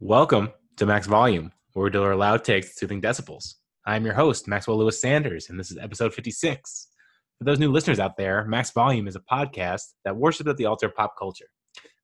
Welcome 0.00 0.52
to 0.76 0.84
Max 0.84 1.06
Volume, 1.06 1.52
where 1.72 1.84
we 1.84 1.90
deliver 1.90 2.14
loud 2.14 2.44
takes 2.44 2.68
to 2.68 2.74
soothing 2.74 3.00
decibels. 3.00 3.54
I'm 3.86 4.04
your 4.04 4.12
host, 4.12 4.46
Maxwell 4.46 4.76
Lewis 4.76 5.00
Sanders, 5.00 5.48
and 5.48 5.58
this 5.58 5.70
is 5.70 5.78
episode 5.78 6.12
56. 6.12 6.88
For 7.38 7.44
those 7.44 7.58
new 7.58 7.72
listeners 7.72 7.98
out 7.98 8.18
there, 8.18 8.44
Max 8.44 8.72
Volume 8.72 9.08
is 9.08 9.16
a 9.16 9.20
podcast 9.20 9.94
that 10.04 10.14
worships 10.14 10.50
at 10.50 10.58
the 10.58 10.66
altar 10.66 10.88
of 10.88 10.94
pop 10.94 11.14
culture, 11.18 11.46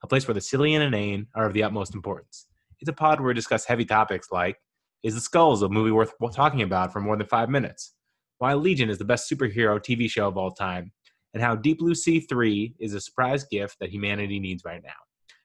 a 0.03 0.07
place 0.07 0.27
where 0.27 0.33
the 0.33 0.41
silly 0.41 0.75
and 0.75 0.83
inane 0.83 1.27
are 1.35 1.45
of 1.45 1.53
the 1.53 1.63
utmost 1.63 1.95
importance. 1.95 2.47
It's 2.81 2.89
a 2.89 2.95
pod 2.95 3.21
where 3.21 3.29
we 3.29 3.35
discuss 3.35 3.67
heavy 3.67 3.85
topics 3.85 4.29
like 4.33 4.57
Is 5.03 5.15
the 5.15 5.21
Skulls 5.21 5.61
a 5.61 5.69
movie 5.69 5.91
worth 5.91 6.15
talking 6.35 6.63
about 6.63 6.95
for 6.95 7.01
more 7.01 7.19
than 7.19 7.27
five 7.27 7.51
minutes? 7.51 7.93
Why 8.39 8.55
Legion 8.55 8.89
is 8.89 8.97
the 8.97 9.05
best 9.05 9.31
superhero 9.31 9.79
TV 9.79 10.09
show 10.09 10.29
of 10.29 10.39
all 10.39 10.53
time, 10.53 10.93
and 11.35 11.43
how 11.43 11.57
Deep 11.57 11.81
Blue 11.81 11.95
Sea 11.95 12.21
3 12.21 12.77
is 12.81 12.95
a 12.95 13.03
surprise 13.03 13.45
gift 13.45 13.77
that 13.81 13.91
humanity 13.91 14.41
needs 14.41 14.65
right 14.65 14.83
now. 14.83 14.91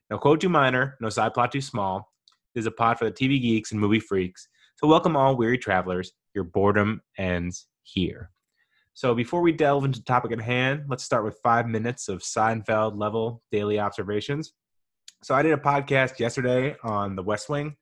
No 0.09 0.17
quote 0.17 0.39
too 0.39 0.47
minor, 0.47 0.95
no 1.01 1.09
side 1.09 1.33
plot 1.33 1.51
too 1.51 1.59
small, 1.59 2.09
is 2.57 2.65
a 2.65 2.71
pod 2.71 2.97
for 2.97 3.05
the 3.05 3.11
TV 3.11 3.39
geeks 3.39 3.71
and 3.71 3.79
movie 3.79 3.99
freaks. 3.99 4.47
So, 4.75 4.87
welcome 4.87 5.15
all 5.15 5.37
weary 5.37 5.57
travelers. 5.57 6.11
Your 6.33 6.43
boredom 6.43 7.01
ends 7.17 7.67
here. 7.83 8.31
So, 8.93 9.13
before 9.13 9.41
we 9.41 9.51
delve 9.51 9.85
into 9.85 9.99
the 9.99 10.05
topic 10.05 10.31
at 10.31 10.41
hand, 10.41 10.85
let's 10.89 11.03
start 11.03 11.23
with 11.23 11.39
five 11.43 11.67
minutes 11.67 12.09
of 12.09 12.21
Seinfeld 12.21 12.97
level 12.97 13.43
daily 13.51 13.79
observations. 13.79 14.53
So, 15.23 15.35
I 15.35 15.43
did 15.43 15.53
a 15.53 15.57
podcast 15.57 16.19
yesterday 16.19 16.75
on 16.83 17.15
The 17.15 17.23
West 17.23 17.47
Wing, 17.47 17.75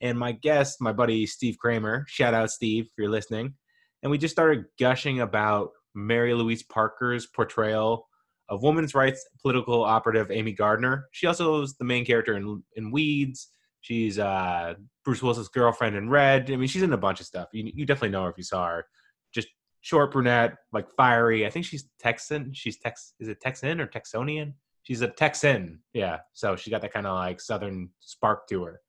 and 0.00 0.18
my 0.18 0.32
guest, 0.32 0.80
my 0.80 0.92
buddy 0.92 1.26
Steve 1.26 1.58
Kramer, 1.58 2.04
shout 2.08 2.32
out 2.32 2.50
Steve 2.50 2.86
if 2.86 2.92
you're 2.96 3.10
listening, 3.10 3.54
and 4.02 4.10
we 4.10 4.18
just 4.18 4.32
started 4.32 4.64
gushing 4.78 5.20
about 5.20 5.70
Mary 5.94 6.34
Louise 6.34 6.62
Parker's 6.62 7.26
portrayal 7.26 8.06
of 8.48 8.62
women's 8.62 8.94
rights 8.94 9.24
political 9.42 9.84
operative 9.84 10.30
Amy 10.30 10.52
Gardner. 10.52 11.06
She 11.12 11.26
also 11.26 11.62
is 11.62 11.76
the 11.76 11.84
main 11.84 12.04
character 12.04 12.36
in, 12.36 12.62
in 12.76 12.90
Weeds 12.90 13.48
She's 13.80 14.18
uh, 14.18 14.74
Bruce 15.04 15.22
Willis's 15.22 15.48
girlfriend 15.48 15.96
in 15.96 16.08
Red. 16.08 16.50
I 16.50 16.56
mean, 16.56 16.68
she's 16.68 16.82
in 16.82 16.92
a 16.92 16.98
bunch 16.98 17.20
of 17.20 17.26
stuff. 17.26 17.48
You, 17.52 17.70
you 17.74 17.86
definitely 17.86 18.10
know 18.10 18.24
her 18.24 18.30
if 18.30 18.36
you 18.36 18.44
saw 18.44 18.66
her. 18.66 18.86
Just 19.32 19.48
short 19.80 20.12
brunette, 20.12 20.56
like 20.72 20.90
fiery. 20.96 21.46
I 21.46 21.50
think 21.50 21.64
she's 21.64 21.88
Texan. 21.98 22.52
She's 22.52 22.78
Tex. 22.78 23.14
Is 23.20 23.28
it 23.28 23.40
Texan 23.40 23.80
or 23.80 23.86
Texonian? 23.86 24.52
She's 24.82 25.00
a 25.00 25.08
Texan. 25.08 25.80
Yeah. 25.92 26.18
So 26.32 26.56
she 26.56 26.70
got 26.70 26.82
that 26.82 26.92
kind 26.92 27.06
of 27.06 27.14
like 27.14 27.40
Southern 27.40 27.90
spark 28.00 28.46
to 28.48 28.64
her. 28.64 28.80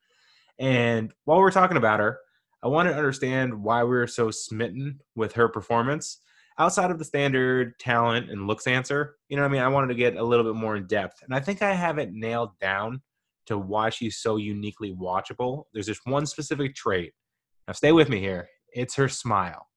And 0.59 1.13
while 1.25 1.39
we're 1.39 1.51
talking 1.51 1.77
about 1.77 1.99
her, 1.99 2.19
I 2.63 2.67
want 2.67 2.87
to 2.89 2.95
understand 2.95 3.63
why 3.63 3.83
we 3.83 3.97
are 3.97 4.07
so 4.07 4.29
smitten 4.29 4.99
with 5.15 5.33
her 5.33 5.47
performance 5.47 6.19
outside 6.59 6.91
of 6.91 6.99
the 6.99 7.05
standard 7.05 7.79
talent 7.79 8.29
and 8.29 8.45
looks 8.45 8.67
answer. 8.67 9.15
You 9.29 9.37
know 9.37 9.43
what 9.43 9.49
I 9.49 9.51
mean? 9.51 9.61
I 9.61 9.67
wanted 9.69 9.87
to 9.87 9.95
get 9.95 10.17
a 10.17 10.23
little 10.23 10.45
bit 10.45 10.59
more 10.59 10.75
in 10.75 10.85
depth. 10.85 11.23
And 11.23 11.33
I 11.33 11.39
think 11.39 11.61
I 11.61 11.73
have 11.73 11.97
it 11.97 12.11
nailed 12.11 12.57
down 12.59 13.01
to 13.47 13.57
why 13.57 13.89
she's 13.89 14.17
so 14.17 14.37
uniquely 14.37 14.95
watchable. 14.95 15.63
There's 15.73 15.87
just 15.87 16.05
one 16.05 16.25
specific 16.25 16.75
trait. 16.75 17.13
Now, 17.67 17.73
stay 17.73 17.91
with 17.91 18.09
me 18.09 18.19
here. 18.19 18.47
It's 18.73 18.95
her 18.95 19.09
smile. 19.09 19.67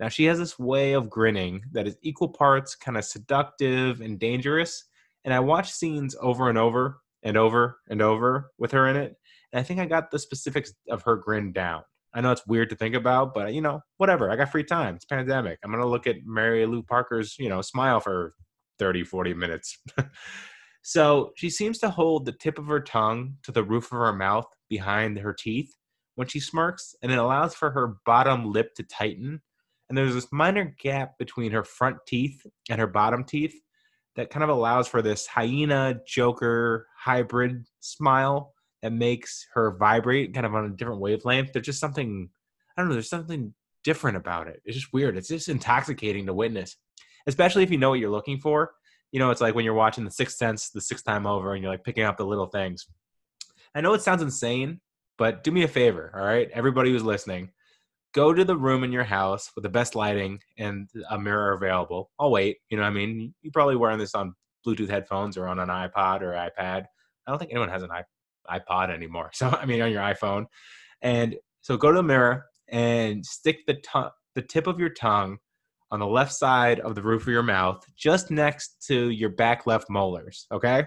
Now, 0.00 0.08
she 0.08 0.24
has 0.24 0.38
this 0.38 0.58
way 0.58 0.94
of 0.94 1.10
grinning 1.10 1.62
that 1.72 1.86
is 1.86 1.96
equal 2.02 2.28
parts 2.28 2.74
kind 2.74 2.96
of 2.96 3.04
seductive 3.04 4.00
and 4.00 4.18
dangerous. 4.18 4.84
And 5.24 5.32
I 5.32 5.40
watch 5.40 5.70
scenes 5.70 6.16
over 6.20 6.48
and 6.48 6.58
over 6.58 7.00
and 7.22 7.36
over 7.36 7.78
and 7.88 8.02
over 8.02 8.50
with 8.58 8.72
her 8.72 8.88
in 8.88 8.96
it. 8.96 9.14
And 9.52 9.60
I 9.60 9.62
think 9.62 9.78
I 9.78 9.86
got 9.86 10.10
the 10.10 10.18
specifics 10.18 10.72
of 10.90 11.02
her 11.02 11.16
grin 11.16 11.52
down. 11.52 11.82
I 12.14 12.20
know 12.20 12.32
it's 12.32 12.46
weird 12.46 12.70
to 12.70 12.76
think 12.76 12.94
about, 12.94 13.32
but 13.32 13.54
you 13.54 13.60
know, 13.60 13.80
whatever. 13.96 14.30
I 14.30 14.36
got 14.36 14.50
free 14.50 14.64
time. 14.64 14.96
It's 14.96 15.04
pandemic. 15.04 15.58
I'm 15.64 15.70
going 15.70 15.82
to 15.82 15.88
look 15.88 16.06
at 16.06 16.16
Mary 16.24 16.66
Lou 16.66 16.82
Parker's, 16.82 17.36
you 17.38 17.48
know, 17.48 17.62
smile 17.62 18.00
for 18.00 18.34
30, 18.78 19.04
40 19.04 19.34
minutes. 19.34 19.78
So 20.82 21.32
she 21.36 21.48
seems 21.48 21.78
to 21.78 21.90
hold 21.90 22.26
the 22.26 22.32
tip 22.32 22.58
of 22.58 22.66
her 22.66 22.80
tongue 22.80 23.36
to 23.44 23.52
the 23.52 23.62
roof 23.62 23.84
of 23.86 23.98
her 23.98 24.12
mouth 24.12 24.46
behind 24.68 25.18
her 25.18 25.32
teeth 25.32 25.72
when 26.16 26.26
she 26.26 26.40
smirks, 26.40 26.94
and 27.02 27.10
it 27.10 27.18
allows 27.18 27.54
for 27.54 27.70
her 27.70 27.96
bottom 28.04 28.52
lip 28.52 28.74
to 28.74 28.82
tighten. 28.82 29.40
And 29.88 29.96
there's 29.96 30.14
this 30.14 30.32
minor 30.32 30.74
gap 30.80 31.18
between 31.18 31.52
her 31.52 31.62
front 31.62 31.98
teeth 32.06 32.44
and 32.68 32.80
her 32.80 32.86
bottom 32.86 33.24
teeth 33.24 33.54
that 34.16 34.30
kind 34.30 34.42
of 34.42 34.50
allows 34.50 34.88
for 34.88 35.00
this 35.00 35.26
hyena 35.26 36.00
joker 36.06 36.86
hybrid 36.98 37.64
smile 37.80 38.52
that 38.82 38.92
makes 38.92 39.46
her 39.54 39.76
vibrate 39.78 40.34
kind 40.34 40.44
of 40.44 40.54
on 40.54 40.66
a 40.66 40.70
different 40.70 41.00
wavelength. 41.00 41.52
There's 41.52 41.66
just 41.66 41.80
something, 41.80 42.28
I 42.76 42.80
don't 42.80 42.88
know, 42.88 42.94
there's 42.94 43.08
something 43.08 43.54
different 43.84 44.16
about 44.16 44.48
it. 44.48 44.60
It's 44.64 44.76
just 44.76 44.92
weird. 44.92 45.16
It's 45.16 45.28
just 45.28 45.48
intoxicating 45.48 46.26
to 46.26 46.34
witness, 46.34 46.76
especially 47.26 47.62
if 47.62 47.70
you 47.70 47.78
know 47.78 47.90
what 47.90 48.00
you're 48.00 48.10
looking 48.10 48.38
for 48.38 48.72
you 49.12 49.18
know, 49.18 49.30
it's 49.30 49.40
like 49.40 49.54
when 49.54 49.64
you're 49.64 49.74
watching 49.74 50.04
The 50.04 50.10
Sixth 50.10 50.36
Sense 50.36 50.70
the 50.70 50.80
sixth 50.80 51.04
time 51.04 51.26
over 51.26 51.52
and 51.52 51.62
you're 51.62 51.70
like 51.70 51.84
picking 51.84 52.04
up 52.04 52.16
the 52.16 52.26
little 52.26 52.46
things. 52.46 52.86
I 53.74 53.80
know 53.80 53.92
it 53.92 54.02
sounds 54.02 54.22
insane, 54.22 54.80
but 55.18 55.44
do 55.44 55.50
me 55.50 55.62
a 55.62 55.68
favor, 55.68 56.10
all 56.14 56.24
right? 56.24 56.48
Everybody 56.52 56.90
who's 56.90 57.04
listening, 57.04 57.50
go 58.14 58.32
to 58.32 58.44
the 58.44 58.56
room 58.56 58.84
in 58.84 58.92
your 58.92 59.04
house 59.04 59.50
with 59.54 59.62
the 59.62 59.68
best 59.68 59.94
lighting 59.94 60.40
and 60.58 60.88
a 61.10 61.18
mirror 61.18 61.52
available. 61.52 62.10
I'll 62.18 62.30
wait. 62.30 62.58
You 62.70 62.76
know 62.76 62.82
what 62.82 62.90
I 62.90 62.94
mean? 62.94 63.34
You're 63.42 63.52
probably 63.52 63.76
wearing 63.76 63.98
this 63.98 64.14
on 64.14 64.34
Bluetooth 64.66 64.90
headphones 64.90 65.36
or 65.36 65.46
on 65.46 65.58
an 65.58 65.68
iPod 65.68 66.22
or 66.22 66.32
iPad. 66.32 66.86
I 67.26 67.30
don't 67.30 67.38
think 67.38 67.50
anyone 67.50 67.68
has 67.68 67.82
an 67.82 67.90
iPod 68.50 68.90
anymore. 68.90 69.30
So, 69.34 69.48
I 69.48 69.66
mean, 69.66 69.82
on 69.82 69.92
your 69.92 70.02
iPhone. 70.02 70.46
And 71.02 71.36
so 71.60 71.76
go 71.76 71.90
to 71.90 71.96
the 71.96 72.02
mirror 72.02 72.46
and 72.68 73.24
stick 73.24 73.66
the, 73.66 73.74
t- 73.74 74.10
the 74.34 74.42
tip 74.42 74.66
of 74.66 74.80
your 74.80 74.90
tongue 74.90 75.38
on 75.92 76.00
the 76.00 76.06
left 76.06 76.32
side 76.32 76.80
of 76.80 76.94
the 76.94 77.02
roof 77.02 77.22
of 77.22 77.28
your 77.28 77.42
mouth, 77.42 77.84
just 77.96 78.30
next 78.30 78.82
to 78.86 79.10
your 79.10 79.28
back 79.28 79.66
left 79.66 79.90
molars, 79.90 80.46
okay? 80.50 80.86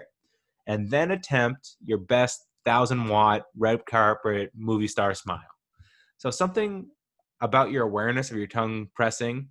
And 0.66 0.90
then 0.90 1.12
attempt 1.12 1.76
your 1.84 1.98
best 1.98 2.44
thousand 2.64 3.06
watt 3.06 3.44
red 3.56 3.86
carpet 3.86 4.50
movie 4.56 4.88
star 4.88 5.14
smile. 5.14 5.38
So 6.18 6.30
something 6.30 6.88
about 7.40 7.70
your 7.70 7.84
awareness 7.84 8.32
of 8.32 8.36
your 8.36 8.48
tongue 8.48 8.88
pressing 8.94 9.48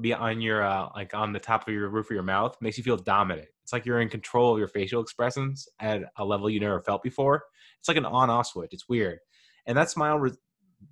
be 0.00 0.12
on 0.12 0.40
your 0.40 0.64
uh, 0.64 0.88
like 0.96 1.14
on 1.14 1.32
the 1.32 1.38
top 1.38 1.68
of 1.68 1.72
your 1.72 1.88
roof 1.88 2.06
of 2.06 2.14
your 2.14 2.22
mouth 2.22 2.56
makes 2.60 2.76
you 2.76 2.82
feel 2.82 2.96
dominant. 2.96 3.46
It's 3.62 3.72
like 3.72 3.86
you're 3.86 4.00
in 4.00 4.08
control 4.08 4.52
of 4.52 4.58
your 4.58 4.68
facial 4.68 5.02
expressions 5.02 5.68
at 5.80 6.02
a 6.16 6.24
level 6.24 6.50
you 6.50 6.58
never 6.58 6.80
felt 6.80 7.02
before. 7.02 7.44
It's 7.78 7.88
like 7.88 7.96
an 7.96 8.06
on-off 8.06 8.46
switch. 8.46 8.70
It's 8.72 8.88
weird, 8.88 9.18
and 9.66 9.76
that 9.76 9.90
smile, 9.90 10.18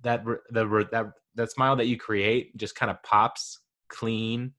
that 0.03 0.23
the 0.23 0.87
that 0.91 1.07
that 1.33 1.51
smile 1.51 1.75
that 1.77 1.87
you 1.87 1.97
create 1.97 2.55
just 2.57 2.75
kind 2.75 2.91
of 2.91 3.01
pops 3.01 3.59
clean 3.89 4.53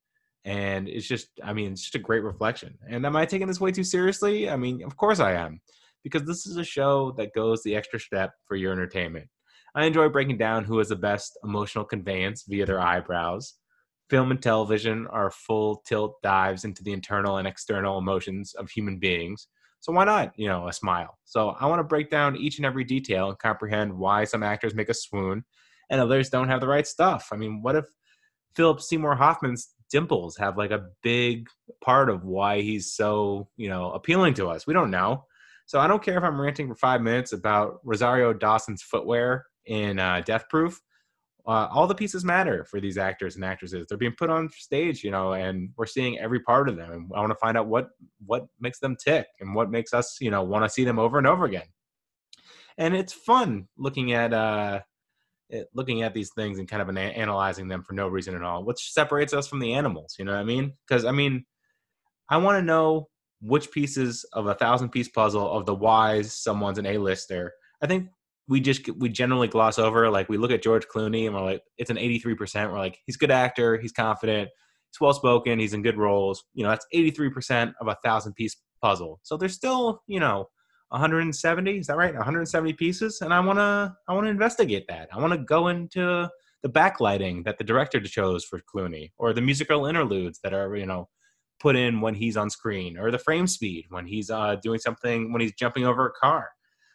and 0.44 0.88
it's 0.88 1.06
just 1.06 1.28
i 1.42 1.52
mean 1.52 1.72
it's 1.72 1.82
just 1.82 1.94
a 1.96 1.98
great 1.98 2.22
reflection. 2.22 2.78
And 2.88 3.04
am 3.04 3.16
i 3.16 3.26
taking 3.26 3.48
this 3.48 3.60
way 3.60 3.72
too 3.72 3.84
seriously? 3.84 4.48
I 4.48 4.56
mean 4.56 4.82
of 4.82 4.96
course 4.96 5.20
i 5.20 5.32
am 5.32 5.60
because 6.04 6.22
this 6.22 6.46
is 6.46 6.56
a 6.56 6.64
show 6.64 7.12
that 7.18 7.34
goes 7.34 7.62
the 7.62 7.74
extra 7.74 7.98
step 7.98 8.32
for 8.46 8.54
your 8.56 8.72
entertainment. 8.72 9.28
I 9.74 9.84
enjoy 9.84 10.08
breaking 10.08 10.38
down 10.38 10.64
who 10.64 10.78
has 10.78 10.88
the 10.88 10.96
best 10.96 11.36
emotional 11.44 11.84
conveyance 11.84 12.44
via 12.48 12.64
their 12.64 12.80
eyebrows. 12.80 13.54
Film 14.08 14.30
and 14.30 14.40
television 14.40 15.08
are 15.08 15.32
full 15.32 15.82
tilt 15.86 16.22
dives 16.22 16.64
into 16.64 16.84
the 16.84 16.92
internal 16.92 17.38
and 17.38 17.48
external 17.48 17.98
emotions 17.98 18.54
of 18.54 18.70
human 18.70 18.98
beings. 18.98 19.48
So 19.80 19.92
why 19.92 20.04
not 20.04 20.32
you 20.36 20.46
know 20.46 20.68
a 20.68 20.72
smile? 20.72 21.18
So 21.24 21.50
i 21.60 21.66
want 21.66 21.80
to 21.80 21.84
break 21.84 22.08
down 22.08 22.36
each 22.36 22.58
and 22.58 22.64
every 22.64 22.84
detail 22.84 23.28
and 23.28 23.38
comprehend 23.38 23.92
why 23.92 24.24
some 24.24 24.44
actors 24.44 24.74
make 24.74 24.88
a 24.88 24.94
swoon 24.94 25.44
and 25.90 26.00
others 26.00 26.30
don't 26.30 26.48
have 26.48 26.60
the 26.60 26.68
right 26.68 26.86
stuff. 26.86 27.30
I 27.32 27.36
mean 27.36 27.62
what 27.62 27.74
if 27.74 27.86
Philip 28.56 28.80
Seymour 28.80 29.14
Hoffman's 29.14 29.68
dimples 29.90 30.36
have 30.38 30.56
like 30.56 30.70
a 30.70 30.86
big 31.02 31.46
part 31.84 32.08
of 32.10 32.24
why 32.24 32.62
he's 32.62 32.92
so, 32.92 33.48
you 33.56 33.68
know, 33.68 33.92
appealing 33.92 34.34
to 34.34 34.48
us. 34.48 34.66
We 34.66 34.74
don't 34.74 34.90
know. 34.90 35.24
So 35.66 35.78
I 35.78 35.86
don't 35.86 36.02
care 36.02 36.16
if 36.16 36.24
I'm 36.24 36.40
ranting 36.40 36.68
for 36.68 36.74
five 36.74 37.02
minutes 37.02 37.32
about 37.32 37.80
Rosario 37.84 38.32
Dawson's 38.32 38.82
footwear 38.82 39.46
in 39.66 39.98
uh, 39.98 40.22
Death 40.24 40.44
Proof. 40.48 40.80
Uh, 41.46 41.68
all 41.70 41.86
the 41.86 41.94
pieces 41.94 42.24
matter 42.24 42.64
for 42.64 42.80
these 42.80 42.98
actors 42.98 43.36
and 43.36 43.44
actresses. 43.44 43.86
They're 43.88 43.98
being 43.98 44.16
put 44.18 44.30
on 44.30 44.48
stage, 44.50 45.04
you 45.04 45.12
know, 45.12 45.34
and 45.34 45.70
we're 45.76 45.86
seeing 45.86 46.18
every 46.18 46.40
part 46.40 46.68
of 46.68 46.76
them. 46.76 46.90
And 46.90 47.10
I 47.14 47.20
want 47.20 47.30
to 47.30 47.36
find 47.36 47.56
out 47.56 47.68
what 47.68 47.90
what 48.24 48.46
makes 48.58 48.80
them 48.80 48.96
tick 48.96 49.26
and 49.38 49.54
what 49.54 49.70
makes 49.70 49.94
us, 49.94 50.16
you 50.20 50.30
know, 50.30 50.42
want 50.42 50.64
to 50.64 50.68
see 50.68 50.84
them 50.84 50.98
over 50.98 51.18
and 51.18 51.26
over 51.26 51.44
again. 51.44 51.66
And 52.78 52.96
it's 52.96 53.12
fun 53.12 53.68
looking 53.78 54.12
at 54.12 54.34
uh, 54.34 54.80
Eh, 55.52 55.62
looking 55.74 56.02
at 56.02 56.12
these 56.12 56.30
things 56.34 56.58
and 56.58 56.68
kind 56.68 56.82
of 56.82 56.96
analyzing 56.96 57.68
them 57.68 57.82
for 57.82 57.92
no 57.92 58.08
reason 58.08 58.34
at 58.34 58.42
all, 58.42 58.64
which 58.64 58.92
separates 58.92 59.32
us 59.32 59.46
from 59.46 59.60
the 59.60 59.74
animals. 59.74 60.16
You 60.18 60.24
know 60.24 60.32
what 60.32 60.40
I 60.40 60.44
mean? 60.44 60.72
Because 60.86 61.04
I 61.04 61.12
mean, 61.12 61.44
I 62.28 62.36
want 62.38 62.58
to 62.58 62.64
know 62.64 63.08
which 63.40 63.70
pieces 63.70 64.24
of 64.32 64.46
a 64.46 64.54
thousand 64.54 64.88
piece 64.88 65.08
puzzle 65.08 65.48
of 65.48 65.64
the 65.64 65.74
whys 65.74 66.32
someone's 66.32 66.78
an 66.78 66.86
A-lister. 66.86 67.52
I 67.80 67.86
think 67.86 68.08
we 68.48 68.60
just 68.60 68.88
we 68.96 69.08
generally 69.08 69.46
gloss 69.46 69.78
over 69.78 70.10
like 70.10 70.28
we 70.28 70.36
look 70.36 70.50
at 70.50 70.62
George 70.62 70.86
Clooney 70.88 71.26
and 71.26 71.34
we're 71.34 71.42
like 71.42 71.62
it's 71.78 71.90
an 71.90 71.96
83%. 71.96 72.72
We're 72.72 72.78
like 72.78 72.98
he's 73.06 73.14
a 73.16 73.18
good 73.18 73.30
actor, 73.30 73.78
he's 73.78 73.92
confident, 73.92 74.48
he's 74.90 75.00
well 75.00 75.12
spoken, 75.12 75.60
he's 75.60 75.74
in 75.74 75.82
good 75.82 75.96
roles. 75.96 76.42
You 76.54 76.64
know, 76.64 76.70
that's 76.70 76.86
83% 76.92 77.72
of 77.80 77.86
a 77.86 77.96
thousand 78.04 78.34
piece 78.34 78.56
puzzle. 78.82 79.20
So 79.22 79.36
there's 79.36 79.54
still, 79.54 80.02
you 80.08 80.18
know, 80.18 80.48
170 80.88 81.78
is 81.78 81.86
that 81.86 81.96
right? 81.96 82.14
170 82.14 82.72
pieces? 82.74 83.20
And 83.20 83.32
i 83.32 83.40
want 83.40 83.58
to 83.58 83.94
i 84.08 84.12
want 84.12 84.26
to 84.26 84.30
investigate 84.30 84.86
that. 84.88 85.08
I 85.12 85.18
want 85.18 85.32
to 85.32 85.38
go 85.38 85.68
into 85.68 86.28
the 86.62 86.70
backlighting 86.70 87.44
that 87.44 87.58
the 87.58 87.64
director 87.64 88.00
chose 88.00 88.44
for 88.44 88.60
clooney 88.60 89.12
or 89.18 89.32
the 89.32 89.40
musical 89.40 89.86
interludes 89.86 90.40
that 90.42 90.54
are 90.54 90.76
you 90.76 90.86
know 90.86 91.08
put 91.60 91.76
in 91.76 92.00
when 92.00 92.14
he's 92.14 92.36
on 92.36 92.50
screen 92.50 92.98
or 92.98 93.10
the 93.10 93.18
frame 93.18 93.46
speed 93.46 93.86
when 93.88 94.06
he's 94.06 94.30
uh, 94.30 94.56
doing 94.62 94.78
something 94.78 95.32
when 95.32 95.40
he's 95.40 95.54
jumping 95.54 95.86
over 95.86 96.06
a 96.06 96.12
car. 96.12 96.50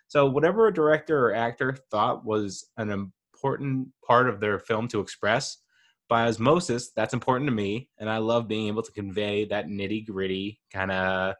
So, 0.07 0.29
whatever 0.29 0.67
a 0.67 0.73
director 0.73 1.27
or 1.27 1.33
actor 1.33 1.77
thought 1.89 2.25
was 2.25 2.67
an 2.77 2.91
important 3.33 3.87
part 4.05 4.27
of 4.27 4.39
their 4.39 4.59
film 4.59 4.87
to 4.89 4.99
express, 4.99 5.57
by 6.09 6.27
osmosis, 6.27 6.91
that's 6.93 7.13
important 7.13 7.47
to 7.47 7.55
me. 7.55 7.87
And 7.97 8.09
I 8.09 8.17
love 8.17 8.49
being 8.49 8.67
able 8.67 8.83
to 8.83 8.91
convey 8.91 9.45
that 9.45 9.67
nitty 9.67 10.05
gritty 10.05 10.59
kind 10.73 10.91
of 10.91 11.35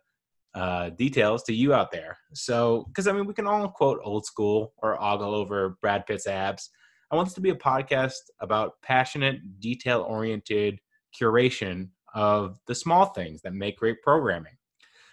uh, 0.54 0.90
details 0.90 1.44
to 1.44 1.54
you 1.54 1.74
out 1.74 1.92
there. 1.92 2.18
So, 2.34 2.86
because 2.88 3.08
I 3.08 3.14
mean, 3.14 3.26
we 3.26 3.34
can 3.34 3.48
all 3.48 3.68
quote 3.70 4.00
old 4.04 4.26
school 4.26 4.74
or 4.78 5.02
ogle 5.02 5.34
over 5.34 5.78
Brad 5.82 6.06
Pitt's 6.06 6.28
abs. 6.28 6.70
I 7.12 7.16
want 7.16 7.28
this 7.28 7.36
to 7.36 7.42
be 7.42 7.50
a 7.50 7.56
podcast 7.56 8.14
about 8.40 8.74
passionate, 8.82 9.60
detail 9.60 10.02
oriented 10.08 10.80
curation 11.20 11.90
of 12.14 12.58
the 12.68 12.76
small 12.76 13.06
things 13.06 13.42
that 13.42 13.54
make 13.54 13.78
great 13.78 14.02
programming. 14.02 14.54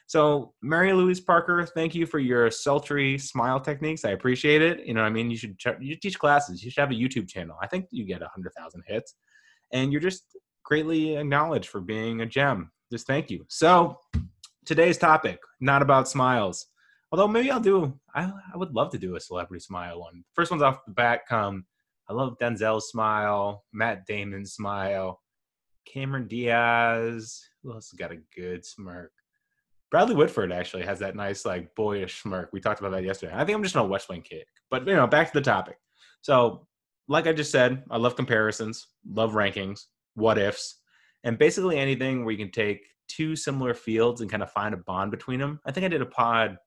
So, 0.06 0.54
Mary 0.62 0.92
Louise 0.92 1.20
Parker, 1.20 1.66
thank 1.66 1.94
you 1.94 2.06
for 2.06 2.18
your 2.18 2.50
sultry 2.50 3.18
smile 3.18 3.60
techniques. 3.60 4.06
I 4.06 4.10
appreciate 4.10 4.62
it. 4.62 4.86
You 4.86 4.94
know, 4.94 5.02
I 5.02 5.10
mean, 5.10 5.30
you 5.30 5.36
should 5.36 5.56
you 5.80 5.96
teach 5.96 6.18
classes. 6.18 6.64
You 6.64 6.70
should 6.70 6.80
have 6.80 6.90
a 6.90 6.94
YouTube 6.94 7.28
channel. 7.28 7.56
I 7.60 7.66
think 7.66 7.86
you 7.90 8.04
get 8.04 8.22
hundred 8.22 8.52
thousand 8.56 8.84
hits, 8.86 9.14
and 9.72 9.92
you're 9.92 10.00
just 10.00 10.24
greatly 10.64 11.16
acknowledged 11.16 11.68
for 11.68 11.80
being 11.80 12.22
a 12.22 12.26
gem. 12.26 12.70
Just 12.90 13.06
thank 13.06 13.30
you. 13.30 13.44
So, 13.48 13.98
today's 14.68 14.98
topic 14.98 15.40
not 15.60 15.80
about 15.80 16.08
smiles, 16.08 16.66
although 17.10 17.26
maybe 17.26 17.50
I'll 17.50 17.58
do. 17.58 17.98
I, 18.14 18.30
I 18.52 18.56
would 18.56 18.74
love 18.74 18.92
to 18.92 18.98
do 18.98 19.16
a 19.16 19.20
celebrity 19.20 19.60
smile 19.60 20.00
one. 20.00 20.22
First 20.34 20.50
ones 20.50 20.62
off 20.62 20.84
the 20.84 20.92
bat 20.92 21.22
come. 21.26 21.64
I 22.08 22.12
love 22.12 22.36
Denzel's 22.40 22.90
smile, 22.90 23.64
Matt 23.72 24.06
Damon's 24.06 24.52
smile, 24.52 25.20
Cameron 25.86 26.28
Diaz. 26.28 27.42
Who 27.62 27.72
else 27.72 27.90
has 27.90 27.98
got 27.98 28.12
a 28.12 28.20
good 28.36 28.64
smirk? 28.64 29.10
Bradley 29.90 30.14
Whitford 30.14 30.52
actually 30.52 30.84
has 30.84 30.98
that 30.98 31.16
nice, 31.16 31.46
like, 31.46 31.74
boyish 31.74 32.22
smirk. 32.22 32.50
We 32.52 32.60
talked 32.60 32.80
about 32.80 32.92
that 32.92 33.04
yesterday. 33.04 33.32
I 33.34 33.44
think 33.44 33.56
I'm 33.56 33.62
just 33.62 33.74
on 33.74 33.86
a 33.86 33.88
West 33.88 34.10
Wing 34.10 34.20
kick. 34.20 34.46
But, 34.70 34.86
you 34.86 34.94
know, 34.94 35.06
back 35.06 35.32
to 35.32 35.38
the 35.38 35.44
topic. 35.44 35.78
So, 36.20 36.66
like 37.08 37.26
I 37.26 37.32
just 37.32 37.50
said, 37.50 37.84
I 37.90 37.96
love 37.96 38.16
comparisons, 38.16 38.88
love 39.10 39.32
rankings, 39.32 39.84
what 40.14 40.36
ifs, 40.36 40.80
and 41.24 41.38
basically 41.38 41.78
anything 41.78 42.22
where 42.22 42.32
you 42.32 42.38
can 42.38 42.52
take 42.52 42.82
two 43.08 43.34
similar 43.36 43.74
fields 43.74 44.20
and 44.20 44.30
kind 44.30 44.42
of 44.42 44.52
find 44.52 44.74
a 44.74 44.78
bond 44.78 45.10
between 45.10 45.40
them. 45.40 45.60
I 45.64 45.72
think 45.72 45.84
I 45.84 45.88
did 45.88 46.02
a 46.02 46.06
pod 46.06 46.52
a 46.52 46.58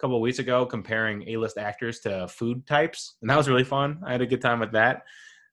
couple 0.00 0.20
weeks 0.20 0.38
ago 0.38 0.66
comparing 0.66 1.28
A-list 1.28 1.58
actors 1.58 2.00
to 2.00 2.26
food 2.28 2.66
types, 2.66 3.16
and 3.20 3.30
that 3.30 3.36
was 3.36 3.48
really 3.48 3.64
fun. 3.64 4.00
I 4.04 4.12
had 4.12 4.22
a 4.22 4.26
good 4.26 4.40
time 4.40 4.60
with 4.60 4.72
that. 4.72 5.02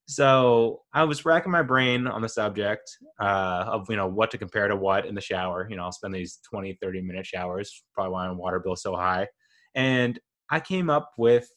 So 0.10 0.82
I 0.92 1.04
was 1.04 1.24
racking 1.24 1.52
my 1.52 1.62
brain 1.62 2.08
on 2.08 2.24
the 2.24 2.30
subject 2.30 2.98
uh, 3.20 3.66
of 3.68 3.88
you 3.92 3.96
know 3.96 4.08
what 4.08 4.32
to 4.32 4.40
compare 4.40 4.68
to 4.68 4.76
what 4.76 5.06
in 5.06 5.14
the 5.14 5.22
shower. 5.22 5.68
You 5.70 5.76
know, 5.76 5.84
I'll 5.84 5.92
spend 5.92 6.16
these 6.16 6.40
20, 6.50 6.80
30 6.82 7.02
minute 7.02 7.28
showers, 7.28 7.84
probably 7.94 8.14
why 8.14 8.28
my 8.28 8.34
water 8.34 8.60
bill 8.60 8.76
so 8.76 8.96
high. 8.96 9.28
And 9.76 10.20
I 10.50 10.62
came 10.62 10.90
up 10.90 11.12
with 11.20 11.52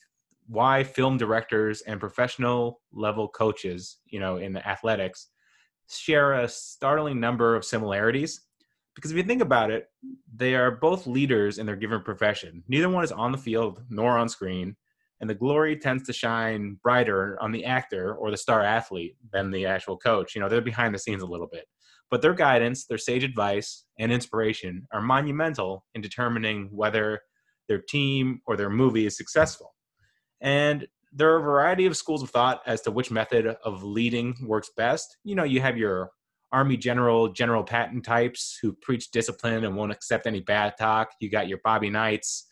why 0.48 0.84
film 0.84 1.16
directors 1.16 1.80
and 1.82 1.98
professional 1.98 2.82
level 2.92 3.26
coaches, 3.26 4.00
you 4.04 4.20
know, 4.20 4.36
in 4.36 4.52
the 4.52 4.68
athletics, 4.68 5.28
share 5.88 6.34
a 6.34 6.46
startling 6.46 7.20
number 7.20 7.56
of 7.56 7.64
similarities. 7.64 8.42
Because 8.94 9.10
if 9.10 9.16
you 9.16 9.22
think 9.22 9.42
about 9.42 9.70
it, 9.70 9.86
they 10.34 10.54
are 10.54 10.70
both 10.70 11.06
leaders 11.06 11.58
in 11.58 11.66
their 11.66 11.76
given 11.76 12.02
profession. 12.02 12.62
Neither 12.68 12.88
one 12.88 13.04
is 13.04 13.12
on 13.12 13.32
the 13.32 13.38
field 13.38 13.82
nor 13.88 14.18
on 14.18 14.28
screen 14.28 14.76
and 15.22 15.30
the 15.30 15.34
glory 15.34 15.76
tends 15.76 16.02
to 16.02 16.12
shine 16.12 16.78
brighter 16.82 17.38
on 17.40 17.52
the 17.52 17.64
actor 17.64 18.12
or 18.16 18.32
the 18.32 18.36
star 18.36 18.60
athlete 18.60 19.16
than 19.32 19.52
the 19.52 19.64
actual 19.66 19.96
coach. 19.96 20.34
You 20.34 20.40
know, 20.40 20.48
they're 20.48 20.60
behind 20.60 20.92
the 20.92 20.98
scenes 20.98 21.22
a 21.22 21.26
little 21.26 21.46
bit. 21.46 21.64
But 22.10 22.22
their 22.22 22.34
guidance, 22.34 22.86
their 22.86 22.98
sage 22.98 23.22
advice, 23.22 23.84
and 24.00 24.10
inspiration 24.10 24.88
are 24.92 25.00
monumental 25.00 25.86
in 25.94 26.00
determining 26.00 26.70
whether 26.72 27.20
their 27.68 27.80
team 27.80 28.40
or 28.46 28.56
their 28.56 28.68
movie 28.68 29.06
is 29.06 29.16
successful. 29.16 29.76
And 30.40 30.88
there 31.12 31.32
are 31.32 31.38
a 31.38 31.42
variety 31.42 31.86
of 31.86 31.96
schools 31.96 32.24
of 32.24 32.30
thought 32.30 32.60
as 32.66 32.80
to 32.82 32.90
which 32.90 33.12
method 33.12 33.46
of 33.64 33.84
leading 33.84 34.34
works 34.44 34.70
best. 34.76 35.18
You 35.22 35.36
know, 35.36 35.44
you 35.44 35.60
have 35.60 35.78
your 35.78 36.10
Army 36.52 36.76
General, 36.76 37.28
General 37.28 37.64
Patton 37.64 38.02
types 38.02 38.58
who 38.60 38.72
preach 38.74 39.10
discipline 39.10 39.64
and 39.64 39.74
won't 39.74 39.92
accept 39.92 40.26
any 40.26 40.40
bad 40.40 40.74
talk. 40.78 41.10
You 41.20 41.30
got 41.30 41.48
your 41.48 41.58
Bobby 41.64 41.88
Knights, 41.88 42.46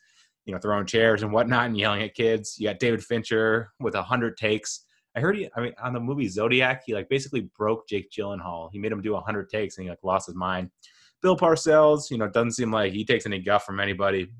you 0.46 0.54
know, 0.54 0.58
throwing 0.58 0.86
chairs 0.86 1.22
and 1.22 1.32
whatnot 1.32 1.66
and 1.66 1.78
yelling 1.78 2.02
at 2.02 2.14
kids. 2.14 2.56
You 2.58 2.68
got 2.68 2.78
David 2.78 3.04
Fincher 3.04 3.72
with 3.78 3.94
a 3.94 4.02
hundred 4.02 4.36
takes. 4.36 4.86
I 5.16 5.20
heard 5.20 5.36
he, 5.36 5.48
I 5.54 5.60
mean, 5.60 5.72
on 5.82 5.92
the 5.92 6.00
movie 6.00 6.28
Zodiac, 6.28 6.82
he 6.86 6.94
like 6.94 7.08
basically 7.08 7.50
broke 7.56 7.88
Jake 7.88 8.10
Gyllenhaal. 8.10 8.70
He 8.72 8.78
made 8.78 8.92
him 8.92 9.02
do 9.02 9.16
a 9.16 9.20
hundred 9.20 9.50
takes 9.50 9.76
and 9.76 9.84
he 9.84 9.90
like 9.90 10.02
lost 10.02 10.26
his 10.26 10.36
mind. 10.36 10.70
Bill 11.20 11.36
Parcells, 11.36 12.10
you 12.10 12.16
know, 12.16 12.28
doesn't 12.28 12.52
seem 12.52 12.72
like 12.72 12.92
he 12.92 13.04
takes 13.04 13.26
any 13.26 13.40
guff 13.40 13.64
from 13.64 13.80
anybody. 13.80 14.32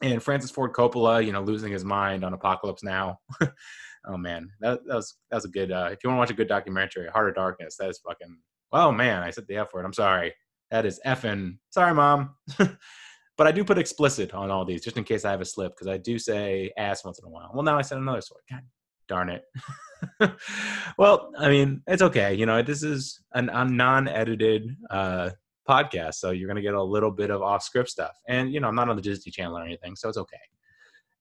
And 0.00 0.22
Francis 0.22 0.50
Ford 0.50 0.72
Coppola, 0.72 1.24
you 1.24 1.32
know, 1.32 1.42
losing 1.42 1.72
his 1.72 1.84
mind 1.84 2.24
on 2.24 2.34
Apocalypse 2.34 2.84
Now. 2.84 3.18
oh 4.06 4.16
man, 4.16 4.50
that, 4.60 4.80
that 4.86 4.94
was 4.94 5.16
that 5.30 5.36
was 5.36 5.44
a 5.44 5.48
good. 5.48 5.72
Uh, 5.72 5.88
if 5.90 6.04
you 6.04 6.10
want 6.10 6.16
to 6.16 6.20
watch 6.20 6.30
a 6.30 6.34
good 6.34 6.48
documentary, 6.48 7.08
Heart 7.08 7.30
of 7.30 7.34
Darkness, 7.34 7.76
that 7.78 7.88
is 7.88 8.00
fucking. 8.06 8.38
Oh 8.72 8.92
man, 8.92 9.22
I 9.22 9.30
said 9.30 9.46
the 9.48 9.56
F 9.56 9.72
word. 9.72 9.84
I'm 9.84 9.92
sorry. 9.92 10.34
That 10.70 10.86
is 10.86 11.00
effing. 11.06 11.58
Sorry, 11.70 11.94
mom. 11.94 12.34
But 13.36 13.46
I 13.46 13.52
do 13.52 13.64
put 13.64 13.78
explicit 13.78 14.34
on 14.34 14.50
all 14.50 14.64
these 14.64 14.82
just 14.84 14.96
in 14.96 15.04
case 15.04 15.24
I 15.24 15.30
have 15.30 15.40
a 15.40 15.44
slip 15.44 15.72
because 15.72 15.88
I 15.88 15.96
do 15.96 16.18
say 16.18 16.70
ass 16.76 17.04
once 17.04 17.18
in 17.18 17.24
a 17.24 17.30
while. 17.30 17.50
Well, 17.52 17.62
now 17.62 17.78
I 17.78 17.82
said 17.82 17.98
another 17.98 18.20
sort. 18.20 18.42
God 18.50 18.60
darn 19.08 19.30
it. 19.30 19.42
well, 20.98 21.32
I 21.38 21.48
mean, 21.48 21.82
it's 21.86 22.02
okay. 22.02 22.34
You 22.34 22.46
know, 22.46 22.62
this 22.62 22.82
is 22.82 23.20
an, 23.32 23.48
a 23.48 23.64
non-edited 23.64 24.76
uh, 24.90 25.30
podcast, 25.68 26.14
so 26.14 26.30
you're 26.30 26.46
going 26.46 26.56
to 26.56 26.62
get 26.62 26.74
a 26.74 26.82
little 26.82 27.10
bit 27.10 27.30
of 27.30 27.42
off-script 27.42 27.88
stuff. 27.88 28.16
And 28.28 28.52
you 28.52 28.60
know, 28.60 28.68
I'm 28.68 28.74
not 28.74 28.88
on 28.88 28.96
the 28.96 29.02
Disney 29.02 29.32
Channel 29.32 29.58
or 29.58 29.64
anything, 29.64 29.96
so 29.96 30.08
it's 30.08 30.18
okay. 30.18 30.36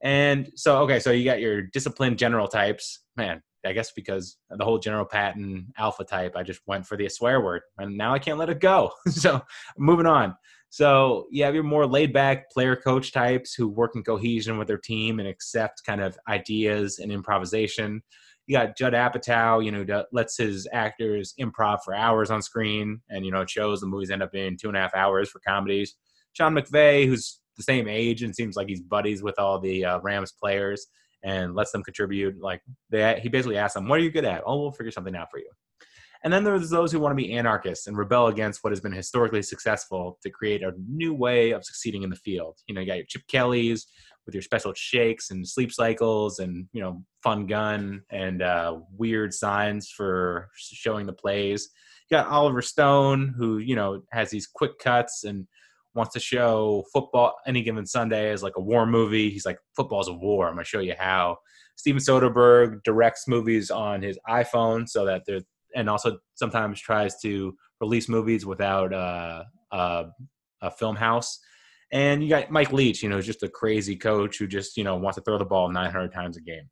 And 0.03 0.51
so, 0.55 0.79
okay, 0.79 0.99
so 0.99 1.11
you 1.11 1.23
got 1.23 1.39
your 1.39 1.61
disciplined 1.61 2.17
general 2.17 2.47
types. 2.47 2.99
Man, 3.15 3.41
I 3.65 3.73
guess 3.73 3.91
because 3.91 4.37
the 4.49 4.63
whole 4.63 4.79
General 4.79 5.05
Patton 5.05 5.73
alpha 5.77 6.03
type, 6.03 6.35
I 6.35 6.43
just 6.43 6.61
went 6.65 6.85
for 6.85 6.97
the 6.97 7.07
swear 7.09 7.41
word, 7.41 7.61
and 7.77 7.97
now 7.97 8.13
I 8.13 8.19
can't 8.19 8.37
let 8.37 8.49
it 8.49 8.59
go. 8.59 8.91
so, 9.07 9.41
moving 9.77 10.05
on. 10.05 10.35
So 10.69 11.27
you 11.31 11.43
have 11.43 11.53
your 11.53 11.65
more 11.65 11.85
laid 11.85 12.13
back 12.13 12.49
player 12.49 12.77
coach 12.77 13.11
types 13.11 13.53
who 13.53 13.67
work 13.67 13.91
in 13.95 14.03
cohesion 14.03 14.57
with 14.57 14.69
their 14.69 14.77
team 14.77 15.19
and 15.19 15.27
accept 15.27 15.83
kind 15.85 15.99
of 15.99 16.17
ideas 16.29 16.99
and 16.99 17.11
improvisation. 17.11 18.01
You 18.47 18.57
got 18.57 18.77
Judd 18.77 18.93
Apatow, 18.93 19.63
you 19.63 19.71
know, 19.71 20.05
lets 20.13 20.37
his 20.37 20.67
actors 20.71 21.33
improv 21.39 21.79
for 21.83 21.93
hours 21.93 22.31
on 22.31 22.41
screen, 22.41 23.01
and 23.09 23.25
you 23.25 23.31
know, 23.31 23.45
shows 23.45 23.81
the 23.81 23.87
movies 23.87 24.11
end 24.11 24.23
up 24.23 24.31
being 24.31 24.57
two 24.57 24.69
and 24.69 24.77
a 24.77 24.79
half 24.79 24.95
hours 24.95 25.29
for 25.29 25.39
comedies. 25.45 25.95
Sean 26.33 26.55
McVay, 26.55 27.05
who's 27.05 27.39
the 27.57 27.63
same 27.63 27.87
age 27.87 28.23
and 28.23 28.35
seems 28.35 28.55
like 28.55 28.67
he's 28.69 28.81
buddies 28.81 29.21
with 29.21 29.37
all 29.37 29.59
the 29.59 29.83
uh, 29.83 29.99
Rams 29.99 30.31
players 30.31 30.87
and 31.23 31.55
lets 31.55 31.71
them 31.71 31.83
contribute. 31.83 32.41
Like 32.41 32.61
they, 32.89 33.19
he 33.21 33.29
basically 33.29 33.57
asks 33.57 33.75
them, 33.75 33.87
"What 33.87 33.99
are 33.99 34.03
you 34.03 34.11
good 34.11 34.25
at? 34.25 34.43
Oh, 34.45 34.61
we'll 34.61 34.71
figure 34.71 34.91
something 34.91 35.15
out 35.15 35.29
for 35.31 35.39
you." 35.39 35.49
And 36.23 36.31
then 36.31 36.43
there's 36.43 36.69
those 36.69 36.91
who 36.91 36.99
want 36.99 37.11
to 37.11 37.23
be 37.23 37.33
anarchists 37.33 37.87
and 37.87 37.97
rebel 37.97 38.27
against 38.27 38.63
what 38.63 38.71
has 38.71 38.79
been 38.79 38.91
historically 38.91 39.41
successful 39.41 40.19
to 40.21 40.29
create 40.29 40.61
a 40.61 40.73
new 40.87 41.13
way 41.13 41.51
of 41.51 41.65
succeeding 41.65 42.03
in 42.03 42.11
the 42.11 42.15
field. 42.15 42.57
You 42.67 42.75
know, 42.75 42.81
you 42.81 42.87
got 42.87 42.97
your 42.97 43.05
Chip 43.07 43.23
Kellys 43.27 43.87
with 44.25 44.35
your 44.35 44.43
special 44.43 44.71
shakes 44.75 45.31
and 45.31 45.47
sleep 45.47 45.71
cycles 45.71 46.37
and, 46.37 46.67
you 46.73 46.81
know, 46.81 47.03
fun 47.23 47.47
gun 47.47 48.03
and 48.11 48.43
uh, 48.43 48.77
weird 48.95 49.33
signs 49.33 49.89
for 49.89 50.49
showing 50.55 51.07
the 51.07 51.13
plays. 51.13 51.69
You 52.09 52.17
got 52.17 52.27
Oliver 52.27 52.61
Stone, 52.61 53.33
who, 53.35 53.57
you 53.57 53.75
know, 53.75 54.03
has 54.11 54.29
these 54.29 54.45
quick 54.45 54.77
cuts 54.77 55.23
and 55.23 55.47
wants 55.93 56.13
to 56.13 56.19
show 56.19 56.83
football 56.93 57.35
any 57.45 57.61
given 57.61 57.85
Sunday 57.85 58.31
as 58.31 58.43
like 58.43 58.57
a 58.57 58.61
war 58.61 58.85
movie. 58.85 59.29
He's 59.29 59.45
like, 59.45 59.59
football's 59.75 60.07
a 60.07 60.13
war. 60.13 60.47
I'm 60.47 60.55
to 60.57 60.63
show 60.63 60.79
you 60.79 60.95
how. 60.97 61.37
Steven 61.75 62.01
Soderbergh 62.01 62.83
directs 62.83 63.27
movies 63.27 63.71
on 63.71 64.01
his 64.01 64.17
iPhone 64.29 64.87
so 64.87 65.05
that 65.05 65.23
they're 65.25 65.41
and 65.75 65.89
also 65.89 66.17
sometimes 66.35 66.79
tries 66.79 67.19
to 67.21 67.55
release 67.79 68.09
movies 68.09 68.45
without 68.45 68.93
uh, 68.93 69.43
a 69.71 70.71
film 70.77 70.95
house. 70.95 71.39
And 71.91 72.23
you 72.23 72.29
got 72.29 72.51
Mike 72.51 72.71
Leach, 72.71 73.03
you 73.03 73.09
know, 73.09 73.19
just 73.21 73.43
a 73.43 73.49
crazy 73.49 73.95
coach 73.95 74.37
who 74.37 74.47
just 74.47 74.77
you 74.77 74.83
know 74.83 74.95
wants 74.95 75.17
to 75.17 75.23
throw 75.23 75.37
the 75.37 75.45
ball 75.45 75.69
900 75.69 76.11
times 76.11 76.37
a 76.37 76.41
game. 76.41 76.69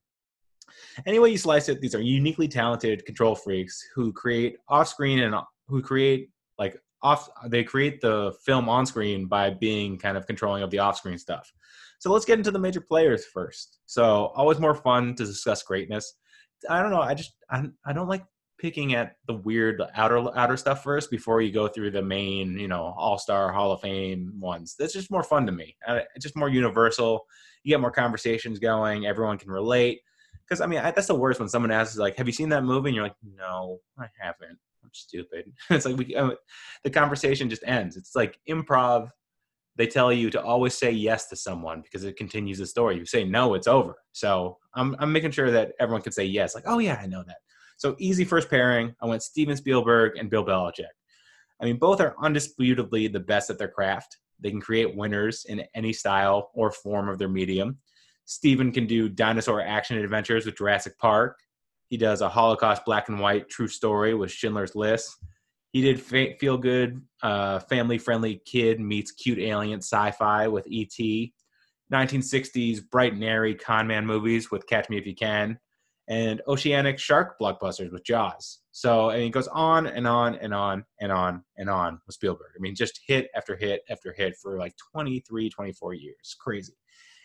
Anyway, 1.06 1.32
you 1.32 1.38
slice 1.38 1.68
it, 1.68 1.82
these 1.82 1.96
are 1.96 2.02
uniquely 2.02 2.48
talented 2.48 3.06
control 3.06 3.36
freaks 3.36 3.82
who 3.96 4.14
create 4.14 4.58
off 4.68 4.88
screen 4.88 5.20
and 5.20 5.36
who 5.68 5.82
create 5.82 6.30
like 6.58 6.80
off. 7.02 7.30
They 7.48 7.64
create 7.64 8.02
the 8.02 8.34
film 8.46 8.70
on 8.70 8.86
screen 8.86 9.26
by 9.26 9.52
being 9.52 9.98
kind 9.98 10.18
of 10.18 10.28
controlling 10.28 10.64
of 10.64 10.70
the 10.70 10.80
off 10.80 10.98
screen 10.98 11.18
stuff. 11.18 11.52
So 12.00 12.12
let's 12.12 12.26
get 12.26 12.38
into 12.38 12.52
the 12.52 12.60
major 12.60 12.82
players 12.82 13.26
first. 13.26 13.80
So 13.86 14.28
always 14.36 14.60
more 14.60 14.76
fun 14.76 15.16
to 15.16 15.26
discuss 15.26 15.64
greatness. 15.64 16.16
I 16.70 16.82
don't 16.82 16.92
know. 16.92 17.02
I 17.02 17.14
just 17.14 17.34
I, 17.50 17.66
I 17.86 17.94
don't 17.94 18.08
like 18.08 18.24
picking 18.58 18.94
at 18.94 19.16
the 19.26 19.34
weird 19.34 19.82
outer 19.96 20.38
outer 20.38 20.58
stuff 20.58 20.84
first 20.84 21.10
before 21.10 21.42
you 21.42 21.52
go 21.52 21.68
through 21.68 21.92
the 21.92 22.02
main, 22.02 22.58
you 22.58 22.68
know, 22.68 22.94
All 22.98 23.18
Star 23.18 23.52
Hall 23.52 23.72
of 23.72 23.82
Fame 23.82 24.34
ones. 24.40 24.76
That's 24.78 24.94
just 24.94 25.12
more 25.12 25.24
fun 25.24 25.46
to 25.46 25.52
me. 25.52 25.76
It's 25.88 26.24
just 26.24 26.36
more 26.38 26.50
universal. 26.50 27.26
You 27.64 27.74
get 27.74 27.82
more 27.82 27.92
conversations 27.92 28.60
going. 28.60 29.06
Everyone 29.06 29.38
can 29.38 29.52
relate. 29.52 30.02
Because 30.48 30.62
I 30.62 30.66
mean, 30.66 30.80
I, 30.80 30.92
that's 30.92 31.08
the 31.08 31.16
worst 31.16 31.40
when 31.40 31.50
someone 31.50 31.72
asks, 31.72 31.98
like, 31.98 32.16
"Have 32.16 32.28
you 32.28 32.34
seen 32.34 32.50
that 32.50 32.64
movie?" 32.64 32.90
And 32.90 32.96
you're 32.96 33.06
like, 33.06 33.16
"No, 33.24 33.80
I 34.00 34.08
haven't. 34.20 34.58
I'm 34.90 34.94
stupid." 34.94 35.52
it's 35.70 35.86
like 35.86 35.98
we, 35.98 36.16
uh, 36.16 36.32
the 36.84 36.90
conversation 36.90 37.50
just 37.50 37.64
ends. 37.66 37.98
It's 37.98 38.16
like 38.16 38.40
improv. 38.50 39.10
they 39.76 39.88
tell 39.88 40.12
you 40.12 40.30
to 40.32 40.42
always 40.42 40.78
say 40.78 40.92
yes 40.92 41.28
to 41.30 41.36
someone 41.36 41.82
because 41.82 42.04
it 42.04 42.18
continues 42.18 42.58
the 42.58 42.66
story. 42.66 42.98
You 42.98 43.06
say 43.06 43.24
no, 43.24 43.54
it's 43.54 43.68
over. 43.68 43.96
So 44.14 44.58
I'm 44.74 44.96
I'm 45.00 45.12
making 45.12 45.32
sure 45.32 45.52
that 45.52 45.74
everyone 45.80 46.02
can 46.02 46.12
say 46.12 46.26
yes, 46.26 46.56
like, 46.56 46.66
oh 46.68 46.80
yeah, 46.80 47.00
I 47.02 47.06
know 47.06 47.24
that. 47.28 47.38
So 47.78 47.96
easy 48.00 48.26
first 48.26 48.50
pairing. 48.50 48.94
I 49.02 49.06
went 49.06 49.24
Steven 49.24 49.56
Spielberg 49.56 50.18
and 50.18 50.30
Bill 50.30 50.46
Belichick. 50.46 50.86
I 51.62 51.66
mean, 51.66 51.78
both 51.78 52.02
are 52.02 52.16
undisputably 52.22 53.12
the 53.12 53.20
best 53.20 53.50
at 53.50 53.58
their 53.58 53.68
craft. 53.70 54.18
They 54.40 54.50
can 54.50 54.62
create 54.62 54.96
winners 54.96 55.46
in 55.48 55.64
any 55.76 55.94
style 55.94 56.52
or 56.54 56.72
form 56.72 57.10
of 57.10 57.18
their 57.18 57.30
medium. 57.30 57.78
Steven 58.26 58.72
can 58.72 58.86
do 58.86 59.10
dinosaur 59.10 59.62
action 59.62 59.98
adventures 59.98 60.46
with 60.46 60.58
Jurassic 60.58 60.98
Park. 61.00 61.40
He 61.90 61.98
does 61.98 62.22
a 62.22 62.30
Holocaust 62.30 62.86
black 62.86 63.10
and 63.10 63.20
white 63.20 63.50
true 63.50 63.68
story 63.68 64.14
with 64.14 64.32
Schindler's 64.32 64.76
List. 64.76 65.18
He 65.72 65.82
did 65.82 66.02
fa- 66.02 66.36
feel 66.40 66.58
good, 66.58 67.02
uh, 67.22 67.60
family 67.60 67.98
friendly 67.98 68.42
kid 68.46 68.80
meets 68.80 69.12
cute 69.12 69.40
alien 69.40 69.80
sci 69.80 70.12
fi 70.12 70.48
with 70.48 70.66
E.T., 70.68 71.34
1960s 71.94 72.82
bright 72.90 73.14
and 73.14 73.24
airy 73.24 73.56
con 73.56 73.88
man 73.88 74.06
movies 74.06 74.52
with 74.52 74.68
Catch 74.68 74.90
Me 74.90 74.98
If 74.98 75.08
You 75.08 75.16
Can, 75.16 75.60
and 76.08 76.42
oceanic 76.48 77.00
shark 77.00 77.40
blockbusters 77.40 77.92
with 77.92 78.04
Jaws. 78.04 78.60
So, 78.72 79.10
I 79.10 79.18
mean, 79.18 79.32
goes 79.32 79.48
on 79.48 79.88
and 79.88 80.08
on 80.08 80.36
and 80.36 80.54
on 80.54 80.86
and 81.00 81.12
on 81.12 81.44
and 81.58 81.70
on 81.70 82.00
with 82.06 82.16
Spielberg. 82.16 82.52
I 82.56 82.60
mean, 82.60 82.76
just 82.76 83.00
hit 83.06 83.28
after 83.36 83.56
hit 83.56 83.82
after 83.90 84.14
hit 84.14 84.36
for 84.42 84.58
like 84.58 84.74
23, 84.94 85.50
24 85.50 85.94
years. 85.94 86.36
Crazy. 86.40 86.74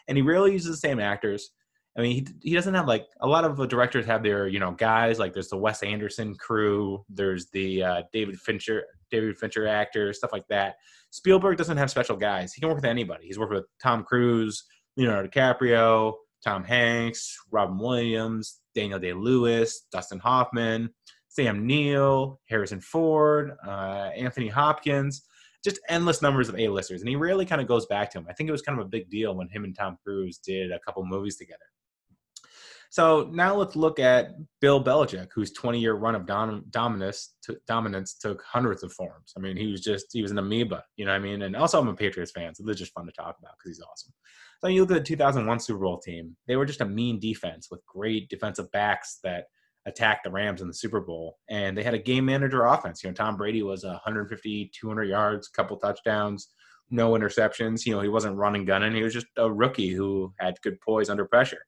And 0.09 0.19
he 0.19 0.23
rarely 0.23 0.53
uses 0.53 0.71
the 0.71 0.77
same 0.77 1.01
actors. 1.01 1.51
I 1.97 2.01
mean, 2.01 2.27
he, 2.43 2.51
he 2.51 2.55
doesn't 2.55 2.75
have 2.75 2.89
like 2.89 3.07
a 3.21 3.27
lot 3.27 3.45
of 3.45 3.57
the 3.57 3.67
directors 3.67 4.05
have 4.07 4.23
their 4.23 4.49
you 4.49 4.59
know 4.59 4.73
guys 4.73 5.19
like 5.19 5.33
there's 5.33 5.49
the 5.49 5.57
Wes 5.57 5.83
Anderson 5.83 6.35
crew, 6.35 7.05
there's 7.09 7.51
the 7.51 7.83
uh, 7.83 8.03
David 8.13 8.39
Fincher 8.41 8.85
David 9.11 9.37
Fincher 9.37 9.67
actors, 9.67 10.19
stuff 10.19 10.33
like 10.33 10.47
that. 10.49 10.77
Spielberg 11.11 11.57
doesn't 11.57 11.77
have 11.77 11.91
special 11.91 12.17
guys. 12.17 12.53
He 12.53 12.61
can 12.61 12.69
work 12.69 12.79
with 12.79 12.85
anybody. 12.85 13.27
He's 13.27 13.39
worked 13.39 13.53
with 13.53 13.67
Tom 13.81 14.03
Cruise, 14.03 14.65
Leonardo 14.97 15.29
DiCaprio, 15.29 16.15
Tom 16.43 16.65
Hanks, 16.65 17.37
Robin 17.53 17.79
Williams, 17.79 18.61
Daniel 18.75 18.99
Day 18.99 19.13
Lewis, 19.13 19.87
Dustin 19.93 20.19
Hoffman, 20.19 20.91
Sam 21.29 21.65
Neill, 21.65 22.41
Harrison 22.49 22.81
Ford, 22.81 23.53
uh, 23.65 24.11
Anthony 24.17 24.49
Hopkins 24.49 25.23
just 25.65 25.81
endless 25.89 26.21
numbers 26.21 26.51
of 26.51 26.59
A-listers, 26.59 27.01
and 27.01 27.09
he 27.09 27.17
rarely 27.17 27.47
kind 27.47 27.61
of 27.61 27.67
goes 27.67 27.87
back 27.87 28.11
to 28.11 28.19
him. 28.19 28.27
I 28.29 28.35
think 28.35 28.49
it 28.49 28.53
was 28.53 28.61
kind 28.61 28.79
of 28.79 28.85
a 28.85 28.89
big 28.89 29.09
deal 29.09 29.35
when 29.35 29.49
him 29.49 29.65
and 29.65 29.75
Tom 29.75 29.97
Cruise 30.05 30.37
did 30.37 30.71
a 30.71 30.79
couple 30.81 31.05
movies 31.07 31.37
together. 31.37 31.65
So 32.95 33.29
now 33.33 33.57
let's 33.57 33.75
look 33.75 33.99
at 33.99 34.37
Bill 34.61 34.83
Belichick, 34.83 35.27
whose 35.35 35.53
20-year 35.53 35.95
run 35.95 36.15
of 36.15 36.27
dom- 36.27 36.65
dominance, 36.71 37.35
t- 37.45 37.57
dominance 37.67 38.15
took 38.15 38.41
hundreds 38.45 38.85
of 38.85 38.93
forms. 38.93 39.33
I 39.37 39.41
mean, 39.41 39.57
he 39.57 39.67
was 39.67 39.81
just 39.81 40.07
he 40.13 40.23
was 40.23 40.31
an 40.31 40.39
amoeba, 40.39 40.85
you 40.95 41.05
know 41.05 41.11
what 41.11 41.17
I 41.17 41.25
mean? 41.25 41.43
And 41.43 41.57
also, 41.57 41.81
I'm 41.81 41.89
a 41.89 41.95
Patriots 41.95 42.31
fan, 42.31 42.55
so 42.55 42.63
they're 42.65 42.73
just 42.73 42.93
fun 42.93 43.07
to 43.07 43.11
talk 43.11 43.35
about 43.41 43.55
because 43.59 43.77
he's 43.77 43.85
awesome. 43.85 44.13
So 44.61 44.69
you 44.69 44.83
look 44.83 44.93
at 44.93 44.99
the 44.99 45.09
2001 45.09 45.59
Super 45.59 45.81
Bowl 45.81 45.99
team; 45.99 46.37
they 46.47 46.55
were 46.55 46.65
just 46.65 46.83
a 46.83 46.85
mean 46.85 47.19
defense 47.19 47.67
with 47.69 47.85
great 47.85 48.29
defensive 48.29 48.71
backs 48.71 49.19
that 49.25 49.47
attacked 49.87 50.23
the 50.23 50.31
Rams 50.31 50.61
in 50.63 50.69
the 50.69 50.73
Super 50.73 51.01
Bowl, 51.01 51.39
and 51.51 51.77
they 51.77 51.83
had 51.83 51.95
a 51.95 51.99
game 51.99 52.27
manager 52.27 52.65
offense. 52.67 53.03
You 53.03 53.11
know, 53.11 53.15
Tom 53.15 53.37
Brady 53.37 53.65
was 53.65 53.83
150, 53.83 54.71
200 54.73 55.05
yards, 55.09 55.49
couple 55.49 55.77
touchdowns, 55.79 56.51
no 56.93 57.15
interceptions. 57.15 57.87
You 57.87 57.97
know, 57.97 58.03
he 58.03 58.09
wasn't 58.09 58.37
running 58.37 58.65
gunning; 58.65 58.95
he 58.95 59.03
was 59.03 59.15
just 59.15 59.27
a 59.37 59.53
rookie 59.53 59.91
who 59.91 60.33
had 60.39 60.61
good 60.63 60.81
poise 60.81 61.11
under 61.11 61.25
pressure. 61.25 61.67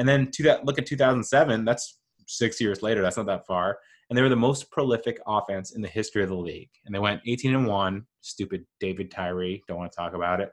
And 0.00 0.08
then 0.08 0.30
to 0.30 0.42
that, 0.44 0.64
look 0.64 0.78
at 0.78 0.86
2007. 0.86 1.66
That's 1.66 1.98
six 2.26 2.58
years 2.58 2.80
later. 2.80 3.02
That's 3.02 3.18
not 3.18 3.26
that 3.26 3.46
far. 3.46 3.78
And 4.08 4.16
they 4.16 4.22
were 4.22 4.30
the 4.30 4.36
most 4.36 4.70
prolific 4.70 5.20
offense 5.26 5.72
in 5.72 5.82
the 5.82 5.88
history 5.88 6.22
of 6.22 6.30
the 6.30 6.34
league. 6.34 6.70
And 6.86 6.94
they 6.94 6.98
went 6.98 7.20
18 7.26 7.54
and 7.54 7.66
one. 7.66 8.06
Stupid 8.22 8.64
David 8.80 9.10
Tyree. 9.10 9.62
Don't 9.68 9.76
want 9.76 9.92
to 9.92 9.96
talk 9.96 10.14
about 10.14 10.40
it. 10.40 10.52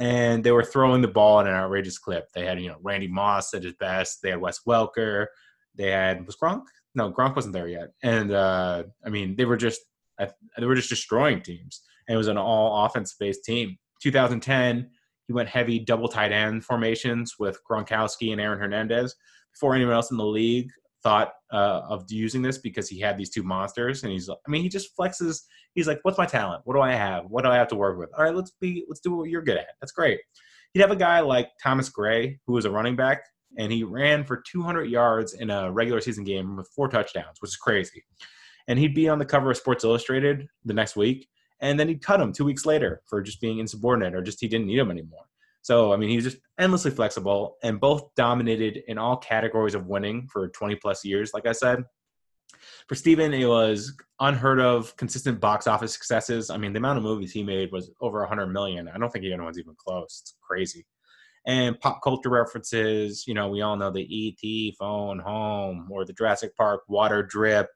And 0.00 0.42
they 0.42 0.52
were 0.52 0.64
throwing 0.64 1.02
the 1.02 1.08
ball 1.08 1.40
at 1.40 1.46
an 1.46 1.52
outrageous 1.52 1.98
clip. 1.98 2.28
They 2.32 2.46
had, 2.46 2.62
you 2.62 2.68
know, 2.68 2.78
Randy 2.82 3.08
Moss 3.08 3.52
at 3.52 3.62
his 3.62 3.74
best. 3.74 4.20
They 4.22 4.30
had 4.30 4.40
Wes 4.40 4.60
Welker. 4.66 5.26
They 5.74 5.90
had 5.90 6.24
was 6.24 6.36
Gronk. 6.42 6.62
No, 6.94 7.12
Gronk 7.12 7.36
wasn't 7.36 7.52
there 7.52 7.68
yet. 7.68 7.90
And 8.02 8.32
uh, 8.32 8.84
I 9.04 9.10
mean, 9.10 9.36
they 9.36 9.44
were 9.44 9.58
just 9.58 9.82
they 10.18 10.66
were 10.66 10.74
just 10.74 10.88
destroying 10.88 11.42
teams. 11.42 11.82
And 12.08 12.14
it 12.14 12.18
was 12.18 12.28
an 12.28 12.38
all 12.38 12.86
offense 12.86 13.14
based 13.20 13.44
team. 13.44 13.76
2010, 14.02 14.88
he 15.28 15.34
went 15.34 15.48
heavy 15.48 15.78
double 15.78 16.08
tight 16.08 16.32
end 16.32 16.64
formations 16.64 17.34
with 17.38 17.60
Gronkowski 17.70 18.32
and 18.32 18.40
Aaron 18.40 18.58
Hernandez 18.58 19.14
before 19.52 19.74
anyone 19.74 19.94
else 19.94 20.10
in 20.10 20.16
the 20.16 20.26
league 20.26 20.70
thought 21.02 21.32
uh, 21.52 21.82
of 21.88 22.10
using 22.10 22.42
this 22.42 22.58
because 22.58 22.88
he 22.88 22.98
had 22.98 23.16
these 23.16 23.30
two 23.30 23.42
monsters. 23.42 24.02
And 24.02 24.10
he's, 24.10 24.28
I 24.28 24.34
mean, 24.48 24.62
he 24.62 24.68
just 24.68 24.96
flexes. 24.98 25.42
He's 25.74 25.86
like, 25.86 26.00
"What's 26.02 26.18
my 26.18 26.26
talent? 26.26 26.62
What 26.64 26.74
do 26.74 26.80
I 26.80 26.94
have? 26.94 27.26
What 27.28 27.44
do 27.44 27.50
I 27.50 27.56
have 27.56 27.68
to 27.68 27.76
work 27.76 27.98
with? 27.98 28.10
All 28.16 28.24
right, 28.24 28.34
let's 28.34 28.52
be, 28.60 28.84
let's 28.88 29.00
do 29.00 29.14
what 29.14 29.28
you're 29.28 29.42
good 29.42 29.58
at. 29.58 29.68
That's 29.80 29.92
great." 29.92 30.18
He'd 30.72 30.80
have 30.80 30.90
a 30.90 30.96
guy 30.96 31.20
like 31.20 31.50
Thomas 31.62 31.88
Gray, 31.88 32.40
who 32.46 32.54
was 32.54 32.64
a 32.64 32.70
running 32.70 32.96
back, 32.96 33.22
and 33.58 33.70
he 33.70 33.84
ran 33.84 34.24
for 34.24 34.42
200 34.50 34.84
yards 34.84 35.34
in 35.34 35.50
a 35.50 35.70
regular 35.70 36.00
season 36.00 36.24
game 36.24 36.56
with 36.56 36.68
four 36.74 36.88
touchdowns, 36.88 37.36
which 37.40 37.50
is 37.50 37.56
crazy. 37.56 38.04
And 38.66 38.78
he'd 38.78 38.94
be 38.94 39.08
on 39.08 39.18
the 39.18 39.24
cover 39.24 39.50
of 39.50 39.56
Sports 39.56 39.84
Illustrated 39.84 40.46
the 40.64 40.74
next 40.74 40.96
week 40.96 41.28
and 41.60 41.78
then 41.78 41.88
he'd 41.88 42.02
cut 42.02 42.20
him 42.20 42.32
two 42.32 42.44
weeks 42.44 42.66
later 42.66 43.02
for 43.06 43.20
just 43.20 43.40
being 43.40 43.58
insubordinate 43.58 44.14
or 44.14 44.22
just 44.22 44.40
he 44.40 44.48
didn't 44.48 44.66
need 44.66 44.78
him 44.78 44.90
anymore. 44.90 45.24
So 45.62 45.92
I 45.92 45.96
mean, 45.96 46.08
he 46.08 46.16
was 46.16 46.24
just 46.24 46.38
endlessly 46.58 46.90
flexible, 46.90 47.56
and 47.62 47.80
both 47.80 48.14
dominated 48.14 48.82
in 48.88 48.98
all 48.98 49.16
categories 49.16 49.74
of 49.74 49.86
winning 49.86 50.28
for 50.32 50.48
20 50.48 50.76
plus 50.76 51.04
years. 51.04 51.32
Like 51.34 51.46
I 51.46 51.52
said, 51.52 51.84
for 52.88 52.94
Steven, 52.94 53.34
it 53.34 53.46
was 53.46 53.92
unheard 54.20 54.60
of, 54.60 54.96
consistent 54.96 55.40
box 55.40 55.66
office 55.66 55.92
successes. 55.92 56.50
I 56.50 56.56
mean, 56.56 56.72
the 56.72 56.78
amount 56.78 56.98
of 56.98 57.04
movies 57.04 57.32
he 57.32 57.42
made 57.42 57.70
was 57.70 57.90
over 58.00 58.20
100 58.20 58.46
million. 58.46 58.88
I 58.88 58.98
don't 58.98 59.12
think 59.12 59.24
anyone's 59.24 59.58
even 59.58 59.74
close. 59.76 60.20
It's 60.22 60.34
crazy. 60.40 60.86
And 61.46 61.78
pop 61.80 62.02
culture 62.02 62.30
references, 62.30 63.24
you 63.26 63.34
know, 63.34 63.48
we 63.48 63.62
all 63.62 63.76
know 63.76 63.90
the 63.90 64.06
ET 64.42 64.74
phone 64.78 65.18
home 65.18 65.88
or 65.90 66.04
the 66.04 66.12
Jurassic 66.12 66.56
Park 66.56 66.82
water 66.88 67.22
drip 67.22 67.68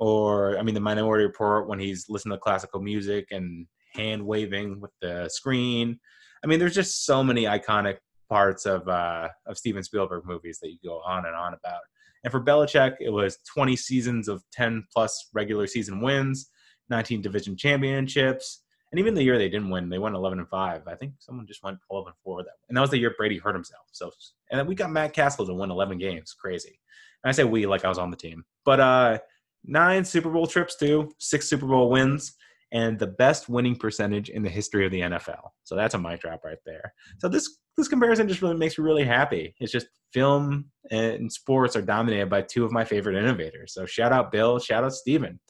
or 0.00 0.58
I 0.58 0.62
mean 0.62 0.74
the 0.74 0.80
Minority 0.80 1.24
Report 1.24 1.68
when 1.68 1.78
he's 1.78 2.06
listening 2.08 2.36
to 2.36 2.40
classical 2.40 2.80
music 2.80 3.28
and 3.30 3.66
hand 3.94 4.26
waving 4.26 4.80
with 4.80 4.90
the 5.00 5.28
screen. 5.28 6.00
I 6.42 6.46
mean, 6.46 6.58
there's 6.58 6.74
just 6.74 7.04
so 7.04 7.22
many 7.22 7.44
iconic 7.44 7.98
parts 8.28 8.66
of 8.66 8.88
uh, 8.88 9.28
of 9.46 9.58
Steven 9.58 9.82
Spielberg 9.82 10.24
movies 10.24 10.58
that 10.62 10.70
you 10.70 10.78
go 10.84 11.00
on 11.06 11.26
and 11.26 11.36
on 11.36 11.54
about. 11.54 11.82
And 12.24 12.30
for 12.32 12.40
Belichick, 12.40 12.96
it 13.00 13.10
was 13.10 13.38
20 13.54 13.76
seasons 13.76 14.28
of 14.28 14.42
10 14.52 14.84
plus 14.92 15.30
regular 15.32 15.66
season 15.66 16.02
wins, 16.02 16.50
19 16.90 17.22
division 17.22 17.56
championships, 17.56 18.62
and 18.92 18.98
even 18.98 19.14
the 19.14 19.22
year 19.22 19.38
they 19.38 19.48
didn't 19.48 19.70
win, 19.70 19.88
they 19.88 19.98
went 19.98 20.16
11 20.16 20.40
and 20.40 20.48
five. 20.48 20.82
I 20.86 20.96
think 20.96 21.12
someone 21.18 21.46
just 21.46 21.62
went 21.62 21.78
12 21.88 22.06
and 22.08 22.16
four 22.24 22.42
that, 22.42 22.54
and 22.68 22.76
that 22.76 22.80
was 22.80 22.90
the 22.90 22.98
year 22.98 23.14
Brady 23.16 23.38
hurt 23.38 23.54
himself. 23.54 23.84
So, 23.92 24.10
and 24.50 24.58
then 24.58 24.66
we 24.66 24.74
got 24.74 24.90
Matt 24.90 25.12
Cassel 25.12 25.46
to 25.46 25.54
win 25.54 25.70
11 25.70 25.98
games, 25.98 26.34
crazy. 26.34 26.78
And 27.22 27.28
I 27.28 27.32
say 27.32 27.44
we 27.44 27.66
like 27.66 27.84
I 27.84 27.88
was 27.88 27.98
on 27.98 28.10
the 28.10 28.16
team, 28.16 28.44
but 28.64 28.80
uh, 28.80 29.18
nine 29.64 30.04
Super 30.04 30.30
Bowl 30.30 30.46
trips 30.46 30.76
too, 30.76 31.10
six 31.18 31.48
Super 31.48 31.66
Bowl 31.66 31.90
wins, 31.90 32.34
and 32.72 32.98
the 32.98 33.06
best 33.06 33.48
winning 33.48 33.76
percentage 33.76 34.28
in 34.28 34.42
the 34.42 34.48
history 34.48 34.86
of 34.86 34.92
the 34.92 35.00
NFL. 35.00 35.48
So 35.64 35.74
that's 35.74 35.94
a 35.94 35.98
mic 35.98 36.20
drop 36.20 36.44
right 36.44 36.58
there. 36.64 36.92
So 37.18 37.28
this 37.28 37.58
this 37.76 37.88
comparison 37.88 38.28
just 38.28 38.42
really 38.42 38.56
makes 38.56 38.78
me 38.78 38.84
really 38.84 39.04
happy. 39.04 39.54
It's 39.60 39.72
just 39.72 39.86
film 40.12 40.66
and 40.90 41.32
sports 41.32 41.76
are 41.76 41.82
dominated 41.82 42.28
by 42.28 42.42
two 42.42 42.64
of 42.64 42.72
my 42.72 42.84
favorite 42.84 43.16
innovators. 43.16 43.72
So 43.74 43.86
shout 43.86 44.12
out 44.12 44.32
Bill, 44.32 44.58
shout 44.58 44.84
out 44.84 44.92
Steven. 44.92 45.40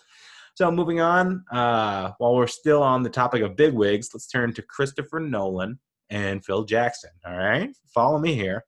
So 0.55 0.71
moving 0.71 1.00
on, 1.00 1.45
uh, 1.50 2.12
while 2.19 2.35
we're 2.35 2.47
still 2.47 2.83
on 2.83 3.02
the 3.02 3.11
topic 3.11 3.43
of 3.43 3.57
bigwigs, 3.57 4.11
let's 4.12 4.26
turn 4.26 4.52
to 4.55 4.62
Christopher 4.62 5.21
Nolan 5.21 5.79
and 6.11 6.45
Phil 6.45 6.64
Jackson. 6.64 7.11
All 7.26 7.37
right, 7.37 7.71
follow 7.95 8.19
me 8.19 8.35
here. 8.35 8.64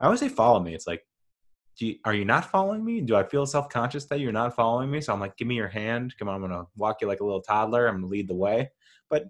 I 0.00 0.06
always 0.06 0.20
say 0.20 0.28
follow 0.28 0.60
me. 0.60 0.74
It's 0.74 0.86
like 0.86 1.02
you, 1.86 1.96
are 2.04 2.14
you 2.14 2.24
not 2.24 2.50
following 2.50 2.84
me? 2.84 3.00
Do 3.00 3.16
I 3.16 3.22
feel 3.22 3.46
self 3.46 3.68
conscious 3.68 4.04
that 4.06 4.20
you're 4.20 4.32
not 4.32 4.54
following 4.54 4.90
me? 4.90 5.00
So 5.00 5.12
I'm 5.12 5.20
like, 5.20 5.36
give 5.36 5.48
me 5.48 5.56
your 5.56 5.68
hand. 5.68 6.14
Come 6.18 6.28
on, 6.28 6.36
I'm 6.36 6.40
gonna 6.40 6.66
walk 6.76 7.00
you 7.00 7.06
like 7.08 7.20
a 7.20 7.24
little 7.24 7.42
toddler. 7.42 7.86
I'm 7.86 7.96
gonna 7.96 8.06
lead 8.06 8.28
the 8.28 8.34
way. 8.34 8.70
But 9.08 9.26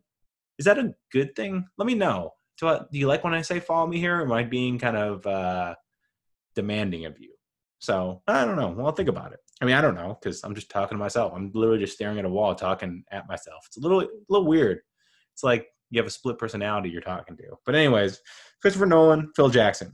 is 0.59 0.65
that 0.67 0.79
a 0.79 0.95
good 1.13 1.35
thing? 1.35 1.67
Let 1.79 1.87
me 1.87 1.95
know. 1.95 2.33
Do, 2.59 2.69
I, 2.69 2.81
do 2.91 2.99
you 2.99 3.07
like 3.07 3.25
when 3.25 3.35
I 3.35 3.43
say 3.43 3.61
follow 3.61 3.87
me 3.87 3.99
here? 3.99 4.21
am 4.21 4.33
I 4.33 4.45
being 4.45 4.79
kind 4.79 4.97
of 4.97 5.27
uh, 5.27 5.75
demanding 6.55 7.07
of 7.07 7.19
you? 7.19 7.33
So 7.79 8.23
I 8.27 8.45
don't 8.45 8.57
know. 8.57 8.69
Well, 8.69 8.93
think 8.93 9.09
about 9.09 9.33
it. 9.33 9.41
I 9.63 9.65
mean, 9.65 9.75
I 9.75 9.81
don't 9.81 9.95
know 9.95 10.19
because 10.21 10.43
I'm 10.45 10.55
just 10.55 10.71
talking 10.71 10.97
to 10.97 11.03
myself. 11.03 11.33
I'm 11.35 11.51
literally 11.55 11.81
just 11.81 11.95
staring 11.95 12.19
at 12.19 12.25
a 12.25 12.29
wall, 12.29 12.55
talking 12.55 13.05
at 13.11 13.29
myself. 13.29 13.65
It's 13.67 13.79
a 13.79 13.81
little, 13.81 14.01
a 14.01 14.09
little 14.29 14.47
weird. 14.47 14.81
It's 15.33 15.43
like 15.43 15.69
you 15.91 15.99
have 15.99 16.07
a 16.07 16.11
split 16.11 16.39
personality 16.39 16.91
you're 16.91 17.01
talking 17.01 17.37
to. 17.37 17.57
But 17.67 17.75
anyways, 17.75 18.21
Christopher 18.61 18.87
Nolan, 18.87 19.33
Phil 19.35 19.49
Jackson. 19.49 19.93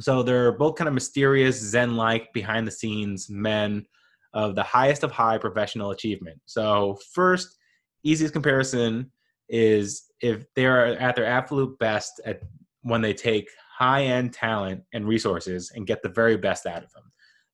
So 0.00 0.22
they're 0.22 0.52
both 0.52 0.76
kind 0.76 0.88
of 0.88 0.94
mysterious, 0.94 1.56
Zen 1.60 1.96
like, 1.96 2.32
behind 2.32 2.66
the 2.66 2.72
scenes 2.72 3.30
men 3.30 3.86
of 4.32 4.56
the 4.56 4.62
highest 4.62 5.04
of 5.04 5.12
high 5.12 5.38
professional 5.38 5.92
achievement. 5.92 6.40
So, 6.46 6.98
first, 7.12 7.56
easiest 8.02 8.34
comparison 8.34 9.10
is 9.48 10.04
if 10.20 10.44
they're 10.56 10.98
at 10.98 11.14
their 11.14 11.26
absolute 11.26 11.78
best 11.78 12.20
at 12.24 12.40
when 12.82 13.00
they 13.00 13.14
take 13.14 13.48
high 13.76 14.04
end 14.04 14.32
talent 14.32 14.82
and 14.92 15.06
resources 15.06 15.72
and 15.74 15.86
get 15.86 16.02
the 16.02 16.08
very 16.08 16.36
best 16.36 16.66
out 16.66 16.84
of 16.84 16.92
them. 16.92 17.04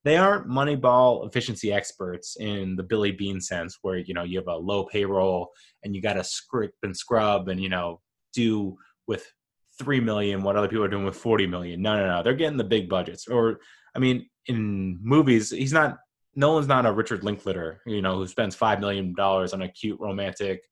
They 0.03 0.17
aren't 0.17 0.49
moneyball 0.49 1.27
efficiency 1.27 1.73
experts 1.73 2.37
in 2.41 2.75
the 2.77 2.83
Billy 2.83 3.13
Beane 3.13 3.41
sense, 3.41 3.79
where 3.83 3.99
you 3.99 4.15
know 4.15 4.25
you 4.25 4.39
have 4.39 4.49
a 4.49 4.57
low 4.57 4.85
payroll 4.85 5.51
and 5.83 5.95
you 5.95 6.01
got 6.01 6.15
to 6.15 6.25
script 6.25 6.79
and 6.83 6.97
scrub 6.97 7.49
and 7.49 7.61
you 7.61 7.69
know 7.69 8.01
do 8.33 8.77
with 9.07 9.31
three 9.81 10.01
million 10.01 10.43
what 10.43 10.57
other 10.57 10.69
people 10.69 10.85
are 10.85 10.89
doing 10.89 11.05
with 11.05 11.17
forty 11.17 11.47
million. 11.47 11.83
No, 11.83 11.97
no, 11.97 12.07
no. 12.07 12.23
They're 12.23 12.35
getting 12.35 12.59
the 12.59 12.65
big 12.65 12.89
budgets. 12.89 13.27
Or 13.27 13.61
I 13.95 13.99
mean, 13.99 14.29
in 14.47 14.99
movies, 15.03 15.51
he's 15.51 15.73
not. 15.73 15.99
Nolan's 16.37 16.69
not 16.69 16.87
a 16.87 16.93
Richard 16.93 17.25
Linklater, 17.25 17.81
you 17.87 18.01
know, 18.03 18.17
who 18.17 18.27
spends 18.27 18.55
five 18.55 18.79
million 18.79 19.15
dollars 19.15 19.53
on 19.53 19.63
a 19.63 19.69
cute 19.69 19.99
romantic 19.99 20.63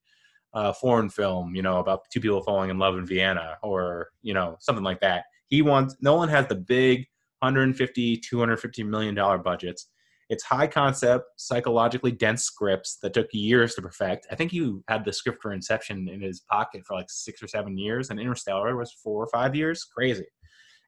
uh, 0.54 0.72
foreign 0.72 1.10
film, 1.10 1.54
you 1.54 1.62
know, 1.62 1.78
about 1.78 2.02
two 2.12 2.20
people 2.20 2.42
falling 2.42 2.70
in 2.70 2.78
love 2.78 2.96
in 2.96 3.06
Vienna, 3.06 3.56
or 3.62 4.08
you 4.22 4.34
know, 4.34 4.56
something 4.60 4.84
like 4.84 5.00
that. 5.00 5.24
He 5.48 5.62
wants. 5.62 5.96
Nolan 6.00 6.28
has 6.28 6.46
the 6.46 6.54
big 6.54 7.06
150, 7.40 8.18
250 8.18 8.82
million 8.84 9.14
dollar 9.14 9.38
budgets 9.38 9.88
it's 10.28 10.44
high 10.44 10.66
concept, 10.66 11.24
psychologically 11.36 12.12
dense 12.12 12.44
scripts 12.44 12.98
that 13.02 13.14
took 13.14 13.28
years 13.32 13.74
to 13.74 13.82
perfect. 13.82 14.26
I 14.30 14.34
think 14.34 14.52
you 14.52 14.84
had 14.88 15.04
the 15.04 15.12
script 15.12 15.40
for 15.40 15.52
Inception 15.52 16.08
in 16.08 16.20
his 16.20 16.40
pocket 16.40 16.84
for 16.86 16.94
like 16.94 17.10
six 17.10 17.42
or 17.42 17.48
seven 17.48 17.78
years, 17.78 18.10
and 18.10 18.20
Interstellar 18.20 18.76
was 18.76 18.92
four 18.92 19.22
or 19.22 19.28
five 19.28 19.54
years. 19.54 19.84
Crazy. 19.84 20.26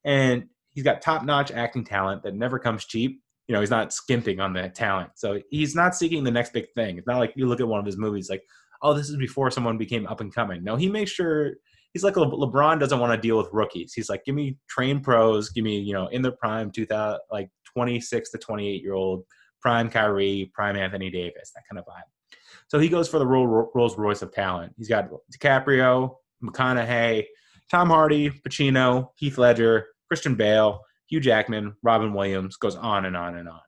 And 0.04 0.44
he's 0.70 0.84
got 0.84 1.00
top 1.00 1.24
notch 1.24 1.50
acting 1.50 1.84
talent 1.84 2.22
that 2.22 2.34
never 2.34 2.58
comes 2.58 2.84
cheap. 2.84 3.22
You 3.48 3.54
know, 3.54 3.60
he's 3.60 3.70
not 3.70 3.92
skimping 3.92 4.40
on 4.40 4.52
that 4.54 4.74
talent. 4.74 5.10
So 5.16 5.40
he's 5.50 5.74
not 5.74 5.96
seeking 5.96 6.22
the 6.22 6.30
next 6.30 6.52
big 6.52 6.66
thing. 6.74 6.98
It's 6.98 7.06
not 7.06 7.18
like 7.18 7.32
you 7.34 7.46
look 7.46 7.60
at 7.60 7.68
one 7.68 7.80
of 7.80 7.86
his 7.86 7.96
movies 7.96 8.30
like, 8.30 8.42
oh, 8.82 8.94
this 8.94 9.08
is 9.08 9.16
before 9.16 9.50
someone 9.50 9.78
became 9.78 10.06
up 10.06 10.20
and 10.20 10.34
coming. 10.34 10.62
No, 10.62 10.76
he 10.76 10.88
makes 10.88 11.10
sure 11.10 11.54
he's 11.92 12.04
like 12.04 12.16
Le- 12.16 12.26
LeBron 12.26 12.78
doesn't 12.78 12.98
want 12.98 13.12
to 13.12 13.20
deal 13.20 13.36
with 13.36 13.48
rookies. 13.52 13.92
He's 13.94 14.08
like, 14.08 14.24
give 14.24 14.34
me 14.34 14.56
trained 14.68 15.02
pros, 15.02 15.50
give 15.50 15.64
me, 15.64 15.78
you 15.78 15.92
know, 15.92 16.08
in 16.08 16.22
their 16.22 16.32
prime, 16.32 16.70
2000, 16.70 17.20
like 17.30 17.50
26 17.74 18.30
to 18.30 18.38
28 18.38 18.82
year 18.82 18.94
old 18.94 19.24
prime 19.60 19.90
Kyrie, 19.90 20.50
prime 20.54 20.76
Anthony 20.76 21.10
Davis, 21.10 21.52
that 21.54 21.62
kind 21.70 21.78
of 21.78 21.84
vibe. 21.84 22.36
So 22.68 22.78
he 22.78 22.88
goes 22.88 23.08
for 23.08 23.18
the 23.18 23.26
Rolls 23.26 23.98
Royce 23.98 24.22
of 24.22 24.32
talent. 24.32 24.72
He's 24.76 24.88
got 24.88 25.08
DiCaprio, 25.36 26.14
McConaughey, 26.42 27.26
Tom 27.70 27.88
Hardy, 27.88 28.30
Pacino, 28.30 29.08
Heath 29.16 29.38
Ledger, 29.38 29.86
Christian 30.08 30.34
Bale, 30.34 30.80
Hugh 31.08 31.20
Jackman, 31.20 31.74
Robin 31.82 32.14
Williams, 32.14 32.56
goes 32.56 32.76
on 32.76 33.06
and 33.06 33.16
on 33.16 33.36
and 33.36 33.48
on. 33.48 33.60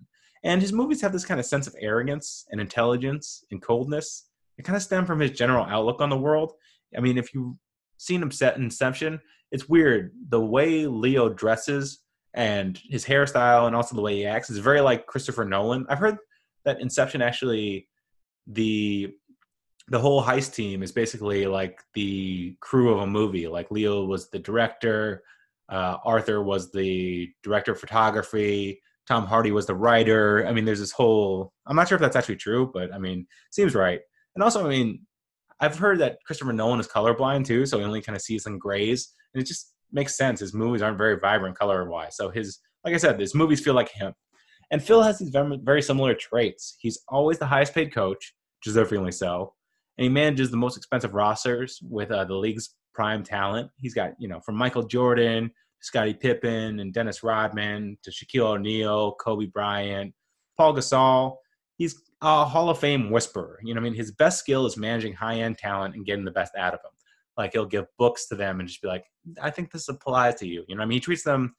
And 0.45 0.61
his 0.61 0.73
movies 0.73 1.01
have 1.03 1.13
this 1.13 1.25
kind 1.25 1.39
of 1.39 1.47
sense 1.47 1.67
of 1.67 1.75
arrogance 1.81 2.47
and 2.51 2.61
intelligence 2.61 3.45
and 3.51 3.63
coldness. 3.63 4.29
It 4.59 4.65
kind 4.65 4.77
of 4.77 4.83
stem 4.83 5.07
from 5.07 5.21
his 5.21 5.33
general 5.33 5.65
outlook 5.65 6.01
on 6.01 6.11
the 6.11 6.17
world. 6.17 6.53
I 6.97 7.01
mean, 7.01 7.17
if 7.17 7.33
you've 7.33 7.55
seen 8.03 8.23
Inception, 8.23 9.21
it's 9.51 9.69
weird. 9.69 10.13
The 10.29 10.41
way 10.41 10.87
Leo 10.87 11.29
dresses 11.29 12.01
and 12.35 12.81
his 12.89 13.05
hairstyle 13.05 13.67
and 13.67 13.77
also 13.77 13.95
the 13.95 14.03
way 14.03 14.17
he 14.17 14.27
acts 14.27 14.51
is 14.51 14.59
very 14.59 14.81
like 14.81 15.07
Christopher 15.07 15.45
Nolan. 15.45 15.87
I've 15.89 15.99
heard 15.99 16.19
that 16.65 16.81
Inception 16.81 17.23
actually 17.23 17.89
the 18.47 19.13
the 19.89 19.99
whole 19.99 20.23
heist 20.23 20.55
team 20.55 20.83
is 20.83 20.93
basically 20.93 21.47
like 21.47 21.81
the 21.95 22.57
crew 22.61 22.93
of 22.93 23.01
a 23.01 23.07
movie. 23.07 23.49
Like 23.49 23.71
Leo 23.71 24.05
was 24.05 24.31
the 24.31 24.39
director, 24.39 25.23
uh, 25.69 25.99
Arthur 26.05 26.43
was 26.43 26.73
the 26.73 27.31
director 27.43 27.73
of 27.73 27.81
photography, 27.81 28.81
Tom 29.07 29.27
Hardy 29.27 29.53
was 29.53 29.67
the 29.67 29.75
writer. 29.75 30.47
I 30.47 30.53
mean, 30.53 30.65
there's 30.65 30.81
this 30.81 30.93
whole. 30.93 31.53
I'm 31.67 31.77
not 31.77 31.89
sure 31.89 31.97
if 31.97 32.03
that's 32.03 32.17
actually 32.17 32.37
true, 32.37 32.71
but 32.73 32.93
I 32.93 32.99
mean, 32.99 33.27
seems 33.51 33.75
right. 33.75 34.01
And 34.35 34.43
also, 34.43 34.65
I 34.65 34.69
mean, 34.69 35.07
I've 35.63 35.79
heard 35.79 36.01
that 36.01 36.19
Christopher 36.27 36.53
Nolan 36.53 36.81
is 36.81 36.89
colorblind 36.89 37.47
too, 37.47 37.65
so 37.67 37.79
he 37.79 37.85
only 37.85 38.03
kind 38.03 38.17
of 38.17 38.23
sees 38.23 38.47
in 38.47 38.59
grays, 38.59 39.15
and 39.33 39.41
it 39.41 39.47
just 39.47 39.73
makes 39.93 40.17
sense. 40.17 40.41
His 40.41 40.53
movies 40.53 40.83
aren't 40.83 40.99
very 40.99 41.19
vibrant 41.19 41.57
color 41.57 41.89
wise. 41.89 42.17
So 42.17 42.31
his, 42.31 42.59
like 42.85 42.95
I 42.95 42.97
said, 42.97 43.21
his 43.21 43.35
movies 43.35 43.61
feel 43.61 43.75
like 43.75 43.91
him. 43.91 44.13
And 44.73 44.83
Phil 44.83 45.03
has 45.03 45.19
these 45.19 45.31
very, 45.31 45.83
similar 45.83 46.15
traits. 46.15 46.77
He's 46.81 47.01
always 47.09 47.39
the 47.39 47.47
highest 47.47 47.75
paid 47.75 47.95
coach, 47.95 48.35
deservingly 48.67 49.15
so. 49.15 49.55
And 49.99 50.03
he 50.03 50.09
manages 50.09 50.51
the 50.51 50.57
most 50.57 50.77
expensive 50.77 51.15
rosters 51.15 51.79
with 51.83 52.11
uh, 52.11 52.25
the 52.25 52.35
league's 52.35 52.75
prime 52.93 53.23
talent. 53.23 53.71
He's 53.77 53.95
got, 53.95 54.13
you 54.19 54.29
know, 54.29 54.41
from 54.41 54.57
Michael 54.57 54.83
Jordan, 54.83 55.53
Scottie 55.81 56.15
Pippen, 56.15 56.81
and 56.81 56.93
Dennis 56.93 57.23
Rodman 57.23 57.99
to 58.03 58.11
Shaquille 58.11 58.55
O'Neal, 58.55 59.15
Kobe 59.21 59.47
Bryant, 59.47 60.13
Paul 60.57 60.75
Gasol. 60.75 61.37
He's 61.77 62.03
a 62.23 62.45
Hall 62.45 62.71
of 62.71 62.79
Fame 62.79 63.11
whisperer. 63.11 63.59
You 63.63 63.75
know, 63.75 63.81
I 63.81 63.85
mean, 63.85 63.95
his 63.95 64.13
best 64.13 64.39
skill 64.39 64.65
is 64.65 64.77
managing 64.77 65.13
high 65.13 65.41
end 65.41 65.59
talent 65.59 65.95
and 65.95 66.07
getting 66.07 66.25
the 66.25 66.31
best 66.31 66.55
out 66.57 66.73
of 66.73 66.81
them. 66.83 66.93
Like 67.37 67.53
he'll 67.53 67.67
give 67.67 67.87
books 67.99 68.29
to 68.29 68.37
them 68.37 68.61
and 68.61 68.69
just 68.69 68.81
be 68.81 68.89
like, 68.89 69.05
I 69.41 69.51
think 69.51 69.73
this 69.73 69.89
applies 69.89 70.37
to 70.37 70.47
you. 70.47 70.65
You 70.69 70.77
know, 70.77 70.83
I 70.83 70.87
mean, 70.87 70.97
he 70.97 71.01
treats 71.01 71.25
them. 71.25 71.55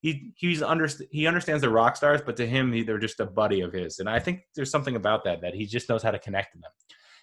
He 0.00 0.32
he's 0.36 0.62
under 0.62 0.88
he 1.10 1.26
understands 1.26 1.62
the 1.62 1.70
rock 1.70 1.96
stars, 1.96 2.20
but 2.24 2.36
to 2.36 2.46
him, 2.46 2.84
they're 2.84 2.98
just 2.98 3.20
a 3.20 3.26
buddy 3.26 3.62
of 3.62 3.72
his. 3.72 4.00
And 4.00 4.08
I 4.08 4.18
think 4.18 4.40
there's 4.54 4.70
something 4.70 4.96
about 4.96 5.24
that 5.24 5.40
that 5.40 5.54
he 5.54 5.64
just 5.64 5.88
knows 5.88 6.02
how 6.02 6.10
to 6.10 6.18
connect 6.18 6.52
to 6.52 6.58
them. 6.58 6.70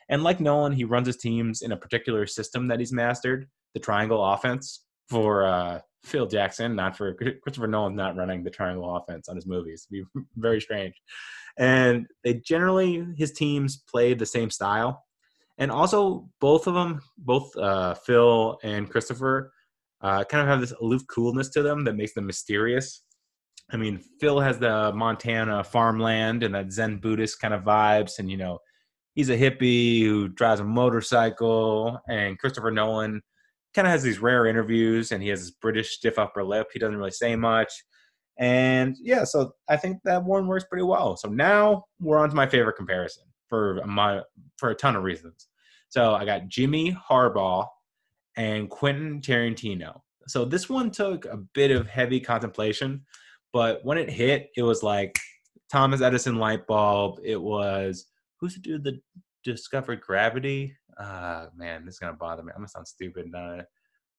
And 0.10 0.24
like 0.24 0.40
Nolan, 0.40 0.72
he 0.72 0.84
runs 0.84 1.06
his 1.06 1.18
teams 1.18 1.62
in 1.62 1.74
a 1.74 1.78
particular 1.78 2.26
system 2.26 2.68
that 2.70 2.80
he's 2.80 2.92
mastered, 2.92 3.48
the 3.76 3.80
triangle 3.80 4.26
offense 4.26 4.86
for 5.10 5.46
uh, 5.46 5.80
Phil 6.04 6.26
Jackson, 6.26 6.76
not 6.76 6.98
for 6.98 7.14
Christopher 7.14 7.68
Nolan, 7.68 7.96
not 7.96 8.16
running 8.16 8.44
the 8.44 8.50
triangle 8.50 8.96
offense 8.96 9.30
on 9.30 9.36
his 9.36 9.46
movies. 9.46 9.88
It'd 9.92 10.08
be 10.14 10.22
very 10.36 10.60
strange. 10.60 10.96
And 11.62 12.08
they 12.26 12.34
generally 12.34 13.06
his 13.16 13.32
teams 13.32 13.78
play 13.90 14.14
the 14.14 14.26
same 14.26 14.50
style 14.50 15.06
and 15.62 15.72
also 15.72 16.28
both 16.40 16.66
of 16.66 16.74
them, 16.74 17.02
both 17.20 17.56
uh, 17.56 17.94
Phil 17.94 18.58
and 18.64 18.90
Christopher, 18.90 19.54
uh, 20.02 20.24
kind 20.24 20.42
of 20.42 20.48
have 20.48 20.60
this 20.60 20.74
aloof 20.82 21.04
coolness 21.08 21.50
to 21.50 21.62
them 21.62 21.84
that 21.84 21.96
makes 21.96 22.14
them 22.14 22.26
mysterious. 22.26 23.04
I 23.72 23.78
mean, 23.78 24.04
Phil 24.20 24.40
has 24.40 24.58
the 24.58 24.92
Montana 24.94 25.64
farmland 25.64 26.42
and 26.42 26.56
that 26.56 26.72
Zen 26.72 26.98
Buddhist 26.98 27.40
kind 27.40 27.54
of 27.54 27.64
vibes, 27.64 28.18
and 28.18 28.30
you 28.30 28.38
know, 28.38 28.58
he's 29.14 29.30
a 29.30 29.38
hippie 29.38 30.02
who 30.02 30.30
drives 30.30 30.62
a 30.62 30.64
motorcycle. 30.64 32.00
And 32.10 32.40
Christopher 32.40 32.72
Nolan 32.72 33.22
kind 33.76 33.88
of 33.88 33.92
has 33.92 34.02
these 34.02 34.18
rare 34.18 34.48
interviews, 34.48 35.12
and 35.12 35.22
he 35.22 35.30
has 35.30 35.42
this 35.42 35.52
British 35.52 35.92
stiff 35.92 36.18
upper 36.18 36.44
lip. 36.44 36.70
He 36.74 36.80
doesn't 36.80 36.98
really 36.98 37.12
say 37.12 37.36
much. 37.36 37.72
And 38.40 38.96
yeah, 39.00 39.24
so 39.24 39.54
I 39.70 39.78
think 39.78 40.00
that 40.04 40.24
one 40.24 40.48
works 40.48 40.66
pretty 40.66 40.84
well. 40.84 41.16
So 41.18 41.28
now 41.30 41.86
we're 42.00 42.18
on 42.18 42.30
to 42.30 42.36
my 42.36 42.48
favorite 42.48 42.76
comparison 42.76 43.24
for 43.48 43.82
my 43.86 44.22
for 44.58 44.70
a 44.70 44.76
ton 44.76 44.96
of 44.96 45.04
reasons. 45.04 45.48
So 45.90 46.16
I 46.16 46.26
got 46.26 46.48
Jimmy 46.48 46.98
Harbaugh 47.10 47.68
and 48.38 48.70
Quentin 48.70 49.22
Tarantino. 49.22 50.00
So 50.28 50.46
this 50.46 50.70
one 50.70 50.90
took 50.90 51.26
a 51.26 51.38
bit 51.54 51.72
of 51.72 51.88
heavy 51.88 52.20
contemplation, 52.20 53.06
but 53.52 53.84
when 53.84 53.98
it 53.98 54.10
hit, 54.10 54.50
it 54.56 54.64
was 54.64 54.82
like 54.84 55.20
Thomas 55.70 56.02
Edison 56.02 56.38
light 56.38 56.66
bulb. 56.66 57.20
It 57.24 57.42
was 57.42 58.06
who's 58.40 58.56
the 58.56 58.62
dude 58.62 58.84
that 58.86 59.00
discovered 59.44 60.02
gravity? 60.02 60.76
Uh 60.98 61.48
man, 61.56 61.86
this 61.86 61.96
is 61.96 62.00
gonna 62.00 62.14
bother 62.14 62.44
me. 62.44 62.52
I'm 62.56 62.62
gonna 62.62 62.70
sound 62.70 62.88
stupid. 62.88 63.34
Uh, 63.36 63.64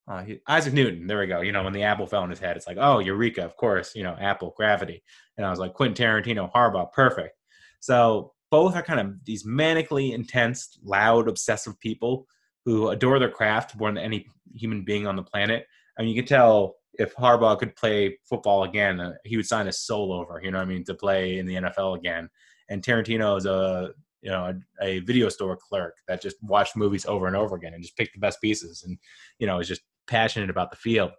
uh, 0.07 0.23
he, 0.23 0.39
Isaac 0.47 0.73
Newton. 0.73 1.07
There 1.07 1.19
we 1.19 1.27
go. 1.27 1.41
You 1.41 1.51
know, 1.51 1.63
when 1.63 1.73
the 1.73 1.83
apple 1.83 2.07
fell 2.07 2.23
on 2.23 2.29
his 2.29 2.39
head, 2.39 2.57
it's 2.57 2.67
like, 2.67 2.77
oh, 2.79 2.99
Eureka! 2.99 3.43
Of 3.43 3.55
course, 3.55 3.95
you 3.95 4.03
know, 4.03 4.15
apple 4.19 4.53
gravity. 4.57 5.03
And 5.37 5.45
I 5.45 5.49
was 5.49 5.59
like, 5.59 5.73
Quentin 5.73 6.05
Tarantino, 6.05 6.51
Harbaugh, 6.51 6.91
perfect. 6.91 7.37
So 7.79 8.33
both 8.51 8.75
are 8.75 8.83
kind 8.83 8.99
of 8.99 9.23
these 9.25 9.45
manically 9.45 10.13
intense, 10.13 10.77
loud, 10.83 11.27
obsessive 11.27 11.79
people 11.79 12.27
who 12.65 12.89
adore 12.89 13.19
their 13.19 13.29
craft 13.29 13.75
more 13.77 13.89
than 13.89 13.97
any 13.97 14.27
human 14.53 14.83
being 14.83 15.07
on 15.07 15.15
the 15.15 15.23
planet. 15.23 15.65
I 15.97 16.01
mean, 16.01 16.09
you 16.09 16.21
can 16.21 16.27
tell 16.27 16.75
if 16.99 17.15
Harbaugh 17.15 17.57
could 17.57 17.75
play 17.75 18.17
football 18.23 18.63
again, 18.63 18.99
uh, 18.99 19.13
he 19.23 19.37
would 19.37 19.47
sign 19.47 19.65
his 19.65 19.79
soul 19.79 20.13
over. 20.13 20.39
You 20.43 20.51
know 20.51 20.59
what 20.59 20.65
I 20.65 20.69
mean? 20.69 20.83
To 20.85 20.93
play 20.93 21.39
in 21.39 21.45
the 21.45 21.55
NFL 21.55 21.97
again. 21.97 22.29
And 22.69 22.83
Tarantino 22.83 23.37
is 23.37 23.45
a 23.45 23.91
you 24.21 24.29
know 24.29 24.53
a, 24.81 24.85
a, 24.85 24.99
video 24.99 25.27
store 25.27 25.57
clerk 25.57 25.97
that 26.07 26.21
just 26.21 26.37
watched 26.41 26.77
movies 26.77 27.05
over 27.05 27.27
and 27.27 27.35
over 27.35 27.57
again 27.57 27.73
and 27.73 27.83
just 27.83 27.97
picked 27.97 28.13
the 28.13 28.19
best 28.19 28.39
pieces, 28.41 28.83
and 28.83 28.97
you 29.37 29.45
know 29.45 29.59
is 29.59 29.67
just 29.67 29.81
passionate 30.07 30.49
about 30.49 30.71
the 30.71 30.77
field. 30.77 31.11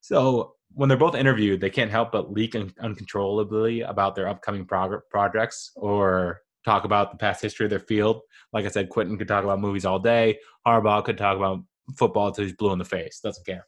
So 0.00 0.54
when 0.72 0.88
they're 0.88 0.98
both 0.98 1.14
interviewed, 1.14 1.60
they 1.60 1.70
can't 1.70 1.90
help 1.90 2.12
but 2.12 2.32
leak 2.32 2.54
un- 2.54 2.74
uncontrollably 2.80 3.80
about 3.82 4.14
their 4.14 4.28
upcoming 4.28 4.64
prog- 4.64 5.02
projects 5.10 5.70
or 5.76 6.40
talk 6.64 6.84
about 6.84 7.10
the 7.10 7.16
past 7.16 7.42
history 7.42 7.66
of 7.66 7.70
their 7.70 7.78
field. 7.80 8.20
Like 8.52 8.64
I 8.64 8.68
said, 8.68 8.88
Quentin 8.90 9.18
could 9.18 9.28
talk 9.28 9.44
about 9.44 9.60
movies 9.60 9.84
all 9.84 9.98
day. 9.98 10.38
Harbaugh 10.66 11.04
could 11.04 11.18
talk 11.18 11.36
about 11.36 11.60
football 11.96 12.28
until 12.28 12.44
he's 12.44 12.56
blue 12.56 12.72
in 12.72 12.78
the 12.78 12.84
face. 12.84 13.20
Doesn't 13.20 13.46
care. 13.46 13.66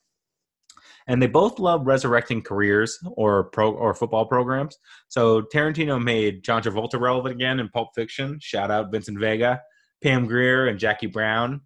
And 1.07 1.21
they 1.21 1.27
both 1.27 1.59
love 1.59 1.87
resurrecting 1.87 2.43
careers 2.43 2.99
or 3.17 3.45
pro 3.45 3.73
or 3.73 3.95
football 3.95 4.27
programs. 4.27 4.77
So 5.09 5.43
Tarantino 5.43 6.03
made 6.03 6.45
John 6.45 6.63
Travolta 6.63 7.01
relevant 7.01 7.35
again 7.35 7.59
in 7.59 7.69
Pulp 7.71 7.89
Fiction. 7.95 8.39
Shout 8.41 8.71
out 8.71 8.93
Vincent 8.93 9.19
Vega, 9.19 9.61
Pam 10.03 10.27
Grier 10.27 10.69
and 10.69 10.79
Jackie 10.79 11.07
Brown, 11.07 11.63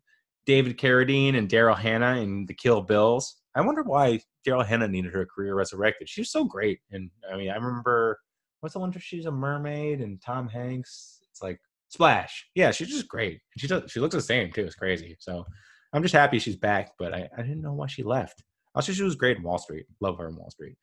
David 0.46 0.78
Carradine 0.78 1.36
and 1.36 1.48
Daryl 1.48 1.78
Hannah 1.78 2.16
in 2.16 2.46
The 2.46 2.54
Kill 2.54 2.82
Bills. 2.82 3.36
I 3.54 3.60
wonder 3.60 3.82
why 3.82 4.20
Daryl 4.46 4.66
Hannah 4.66 4.88
needed 4.88 5.12
her 5.12 5.26
career 5.26 5.54
resurrected. 5.54 6.08
She 6.08 6.20
was 6.20 6.30
so 6.30 6.44
great, 6.44 6.80
and 6.90 7.10
I 7.32 7.36
mean, 7.36 7.50
I 7.50 7.56
remember 7.56 8.18
what's 8.60 8.74
the 8.74 8.80
one 8.80 8.90
where 8.90 9.00
she's 9.00 9.26
a 9.26 9.30
mermaid 9.30 10.00
and 10.00 10.20
Tom 10.20 10.48
Hanks 10.48 11.20
it's 11.34 11.42
like 11.42 11.60
Splash. 11.88 12.46
Yeah, 12.54 12.70
she's 12.70 12.88
just 12.88 13.08
great. 13.08 13.40
She 13.58 13.66
does. 13.66 13.90
She 13.90 14.00
looks 14.00 14.14
the 14.14 14.20
same 14.20 14.52
too. 14.52 14.64
It's 14.64 14.76
crazy. 14.76 15.16
So 15.18 15.44
I'm 15.92 16.02
just 16.02 16.14
happy 16.14 16.38
she's 16.38 16.56
back. 16.56 16.92
But 16.98 17.12
I, 17.12 17.28
I 17.36 17.42
didn't 17.42 17.60
know 17.60 17.72
why 17.72 17.88
she 17.88 18.04
left. 18.04 18.42
Also, 18.74 18.92
she 18.92 19.02
was 19.02 19.16
great 19.16 19.36
in 19.36 19.42
Wall 19.42 19.58
Street. 19.58 19.86
Love 20.00 20.18
her 20.18 20.28
in 20.28 20.36
Wall 20.36 20.50
Street. 20.50 20.76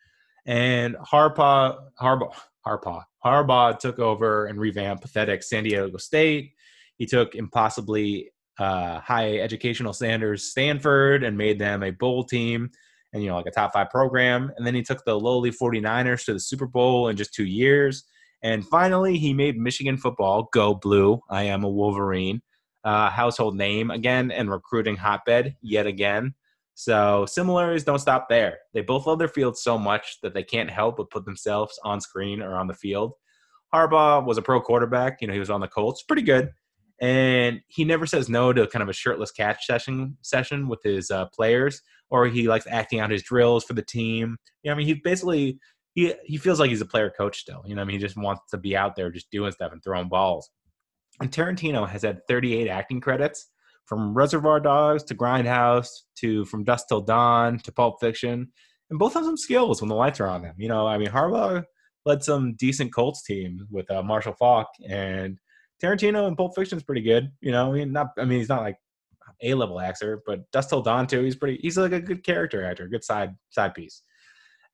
And 0.46 0.96
Harbaugh, 0.98 1.78
Harbaugh, 2.02 2.34
Harbaugh, 2.66 3.04
Harbaugh 3.26 3.80
took 3.80 4.00
over 4.00 4.48
and 4.48 4.60
revamped 4.60 5.02
pathetic 5.02 5.44
San 5.44 5.64
Diego 5.64 5.98
State. 5.98 6.52
He 6.98 7.06
took 7.06 7.36
impossibly 7.36 8.32
uh, 8.62 9.00
high 9.00 9.40
educational 9.40 9.92
standards 9.92 10.44
Stanford 10.44 11.24
and 11.24 11.36
made 11.36 11.58
them 11.58 11.82
a 11.82 11.90
bowl 11.90 12.24
team 12.24 12.70
and, 13.12 13.24
you 13.24 13.30
know, 13.30 13.36
like 13.36 13.48
a 13.48 13.52
top 13.52 13.74
five 13.74 13.90
program. 13.90 14.52
And 14.56 14.68
then 14.68 14.76
he 14.76 14.84
took 14.84 15.04
the 15.04 15.20
lowly 15.20 15.50
49ers 15.50 16.26
to 16.26 16.34
the 16.34 16.40
Super 16.40 16.68
Bowl 16.68 17.08
in 17.08 17.18
just 17.18 17.34
two 17.34 17.46
years. 17.46 18.04
And 18.44 18.64
finally, 18.66 19.18
he 19.18 19.34
made 19.34 19.58
Michigan 19.58 19.98
football 19.98 20.48
go 20.54 20.76
blue. 20.76 21.20
I 21.28 21.44
am 21.44 21.64
a 21.64 21.70
Wolverine. 21.70 22.44
Uh, 22.84 23.10
household 23.10 23.56
name 23.56 23.92
again 23.92 24.32
and 24.32 24.50
recruiting 24.50 24.96
hotbed 24.96 25.56
yet 25.62 25.88
again. 25.88 26.34
So 26.76 27.26
similarities 27.28 27.84
don't 27.84 28.00
stop 28.00 28.30
there. 28.30 28.60
They 28.74 28.82
both 28.82 29.08
love 29.08 29.20
their 29.20 29.28
field 29.28 29.58
so 29.58 29.78
much 29.78 30.18
that 30.22 30.34
they 30.34 30.44
can't 30.44 30.70
help 30.70 30.98
but 30.98 31.10
put 31.10 31.26
themselves 31.26 31.80
on 31.84 32.00
screen 32.00 32.42
or 32.42 32.56
on 32.56 32.68
the 32.68 32.74
field. 32.74 33.14
Harbaugh 33.74 34.26
was 34.26 34.38
a 34.38 34.42
pro 34.42 34.62
quarterback. 34.62 35.22
You 35.22 35.28
know, 35.28 35.34
he 35.34 35.40
was 35.40 35.50
on 35.50 35.62
the 35.62 35.68
Colts, 35.68 36.04
pretty 36.04 36.24
good, 36.24 36.52
and 37.02 37.62
he 37.68 37.84
never 37.84 38.06
says 38.06 38.30
no 38.30 38.54
to 38.54 38.68
kind 38.68 38.84
of 38.84 38.90
a 38.90 38.94
shirtless 38.94 39.32
catch 39.32 39.66
session 39.66 40.18
session 40.22 40.68
with 40.68 40.82
his 40.84 41.10
uh, 41.10 41.26
players, 41.34 41.82
or 42.12 42.28
he 42.28 42.48
likes 42.48 42.68
acting 42.70 43.00
out 43.00 43.10
his 43.10 43.24
drills 43.24 43.64
for 43.64 43.74
the 43.74 43.82
team. 43.82 44.38
You 44.64 44.70
know, 44.70 44.76
I 44.76 44.78
mean, 44.78 44.88
he 44.88 44.94
basically 44.94 45.60
he 45.96 46.14
he 46.24 46.38
feels 46.38 46.60
like 46.60 46.70
he's 46.70 46.82
a 46.82 46.86
player 46.86 47.10
coach 47.10 47.40
still. 47.40 47.64
You 47.66 47.76
know, 47.76 47.82
I 47.82 47.86
mean, 47.86 47.96
he 47.96 48.02
just 48.02 48.18
wants 48.18 48.44
to 48.52 48.58
be 48.58 48.78
out 48.78 48.96
there 48.96 49.10
just 49.10 49.32
doing 49.32 49.52
stuff 49.52 49.74
and 49.74 49.84
throwing 49.84 50.10
balls. 50.10 50.50
And 51.20 51.32
Tarantino 51.32 51.90
has 51.90 52.04
had 52.04 52.26
38 52.28 52.70
acting 52.70 53.02
credits 53.02 53.48
from 53.86 54.14
Reservoir 54.14 54.60
Dogs 54.60 55.04
to 55.06 55.16
Grindhouse 55.16 55.90
to 56.20 56.46
From 56.46 56.64
Dusk 56.64 56.88
Till 56.88 57.02
Dawn 57.02 57.58
to 57.60 57.72
Pulp 57.72 58.00
Fiction, 58.00 58.48
and 58.92 59.00
both 59.00 59.16
have 59.16 59.26
some 59.26 59.38
skills 59.38 59.82
when 59.82 59.90
the 59.90 59.96
lights 59.96 60.20
are 60.20 60.28
on 60.28 60.44
them. 60.44 60.54
You 60.60 60.70
know, 60.70 60.86
I 60.86 61.00
mean, 61.00 61.10
Harbaugh 61.10 61.64
led 62.06 62.24
some 62.24 62.54
decent 62.54 62.94
Colts 62.94 63.24
teams 63.24 63.64
with 63.72 63.90
uh, 63.90 64.04
Marshall 64.04 64.36
Faulk, 64.38 64.68
and 64.88 65.40
Tarantino 65.82 66.28
in 66.28 66.36
Pulp 66.36 66.56
Fiction 66.56 66.78
is 66.78 66.84
pretty 66.84 67.02
good. 67.02 67.32
You 67.42 67.52
know, 67.52 67.70
I 67.70 67.72
mean, 67.74 67.92
not 67.92 68.10
I 68.18 68.26
mean, 68.26 68.40
he's 68.40 68.50
not 68.50 68.62
like 68.62 68.78
a 69.42 69.54
level 69.54 69.80
actor, 69.80 70.22
but 70.26 70.50
Dusk 70.52 70.70
Till 70.70 70.82
Dawn 70.82 71.08
too. 71.08 71.22
He's 71.22 71.36
pretty. 71.36 71.60
He's 71.62 71.78
like 71.78 71.92
a 71.92 72.00
good 72.00 72.24
character 72.24 72.64
actor, 72.64 72.88
good 72.88 73.04
side 73.04 73.36
side 73.50 73.74
piece. 73.74 74.04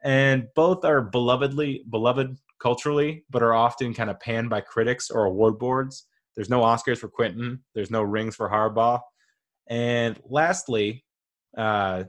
And 0.03 0.47
both 0.55 0.85
are 0.85 1.09
belovedly 1.09 1.89
beloved 1.89 2.37
culturally, 2.59 3.23
but 3.29 3.43
are 3.43 3.53
often 3.53 3.93
kind 3.93 4.09
of 4.09 4.19
panned 4.19 4.49
by 4.49 4.61
critics 4.61 5.09
or 5.09 5.25
award 5.25 5.57
boards. 5.59 6.05
There's 6.35 6.49
no 6.49 6.61
Oscars 6.61 6.97
for 6.99 7.07
Quentin. 7.07 7.63
There's 7.73 7.91
no 7.91 8.03
rings 8.03 8.35
for 8.35 8.49
Harbaugh. 8.49 8.99
And 9.69 10.19
lastly, 10.29 11.03
uh, 11.57 12.03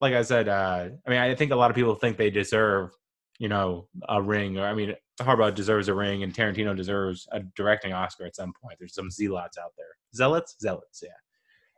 like 0.00 0.14
I 0.14 0.22
said, 0.22 0.48
uh, 0.48 0.88
I 1.06 1.10
mean, 1.10 1.18
I 1.18 1.34
think 1.34 1.52
a 1.52 1.56
lot 1.56 1.70
of 1.70 1.74
people 1.74 1.94
think 1.94 2.16
they 2.16 2.30
deserve, 2.30 2.90
you 3.38 3.48
know, 3.48 3.88
a 4.08 4.22
ring. 4.22 4.58
Or 4.58 4.66
I 4.66 4.74
mean, 4.74 4.94
Harbaugh 5.22 5.54
deserves 5.54 5.88
a 5.88 5.94
ring, 5.94 6.22
and 6.22 6.34
Tarantino 6.34 6.76
deserves 6.76 7.26
a 7.32 7.40
directing 7.56 7.92
Oscar 7.92 8.26
at 8.26 8.36
some 8.36 8.52
point. 8.62 8.76
There's 8.78 8.94
some 8.94 9.10
zealots 9.10 9.58
out 9.58 9.72
there, 9.76 9.86
zealots, 10.14 10.56
zealots, 10.60 11.00
yeah. 11.02 11.10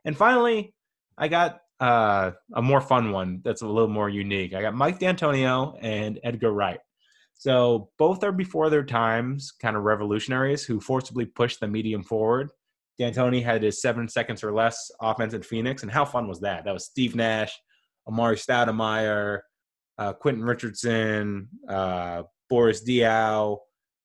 And 0.05 0.15
finally, 0.15 0.73
I 1.17 1.27
got 1.27 1.61
uh, 1.79 2.31
a 2.53 2.61
more 2.61 2.81
fun 2.81 3.11
one 3.11 3.41
that's 3.43 3.61
a 3.61 3.67
little 3.67 3.89
more 3.89 4.09
unique. 4.09 4.53
I 4.53 4.61
got 4.61 4.75
Mike 4.75 4.99
D'Antonio 4.99 5.77
and 5.81 6.19
Edgar 6.23 6.51
Wright. 6.51 6.79
So 7.33 7.89
both 7.97 8.23
are 8.23 8.31
before 8.31 8.69
their 8.69 8.83
times, 8.83 9.51
kind 9.51 9.75
of 9.75 9.83
revolutionaries 9.83 10.63
who 10.63 10.79
forcibly 10.79 11.25
pushed 11.25 11.59
the 11.59 11.67
medium 11.67 12.03
forward. 12.03 12.49
D'Antoni 12.97 13.43
had 13.43 13.61
his 13.61 13.81
seven 13.81 14.07
seconds 14.07 14.43
or 14.43 14.53
less 14.53 14.89
offense 15.01 15.33
in 15.33 15.43
Phoenix, 15.43 15.83
and 15.83 15.91
how 15.91 16.05
fun 16.05 16.27
was 16.27 16.39
that? 16.41 16.63
That 16.63 16.73
was 16.73 16.85
Steve 16.85 17.13
Nash, 17.13 17.53
Amar'e 18.07 18.37
Stoudemire, 18.37 19.41
uh, 19.97 20.13
Quentin 20.13 20.43
Richardson, 20.43 21.49
uh, 21.67 22.23
Boris 22.49 22.83
Diaw, 22.83 23.57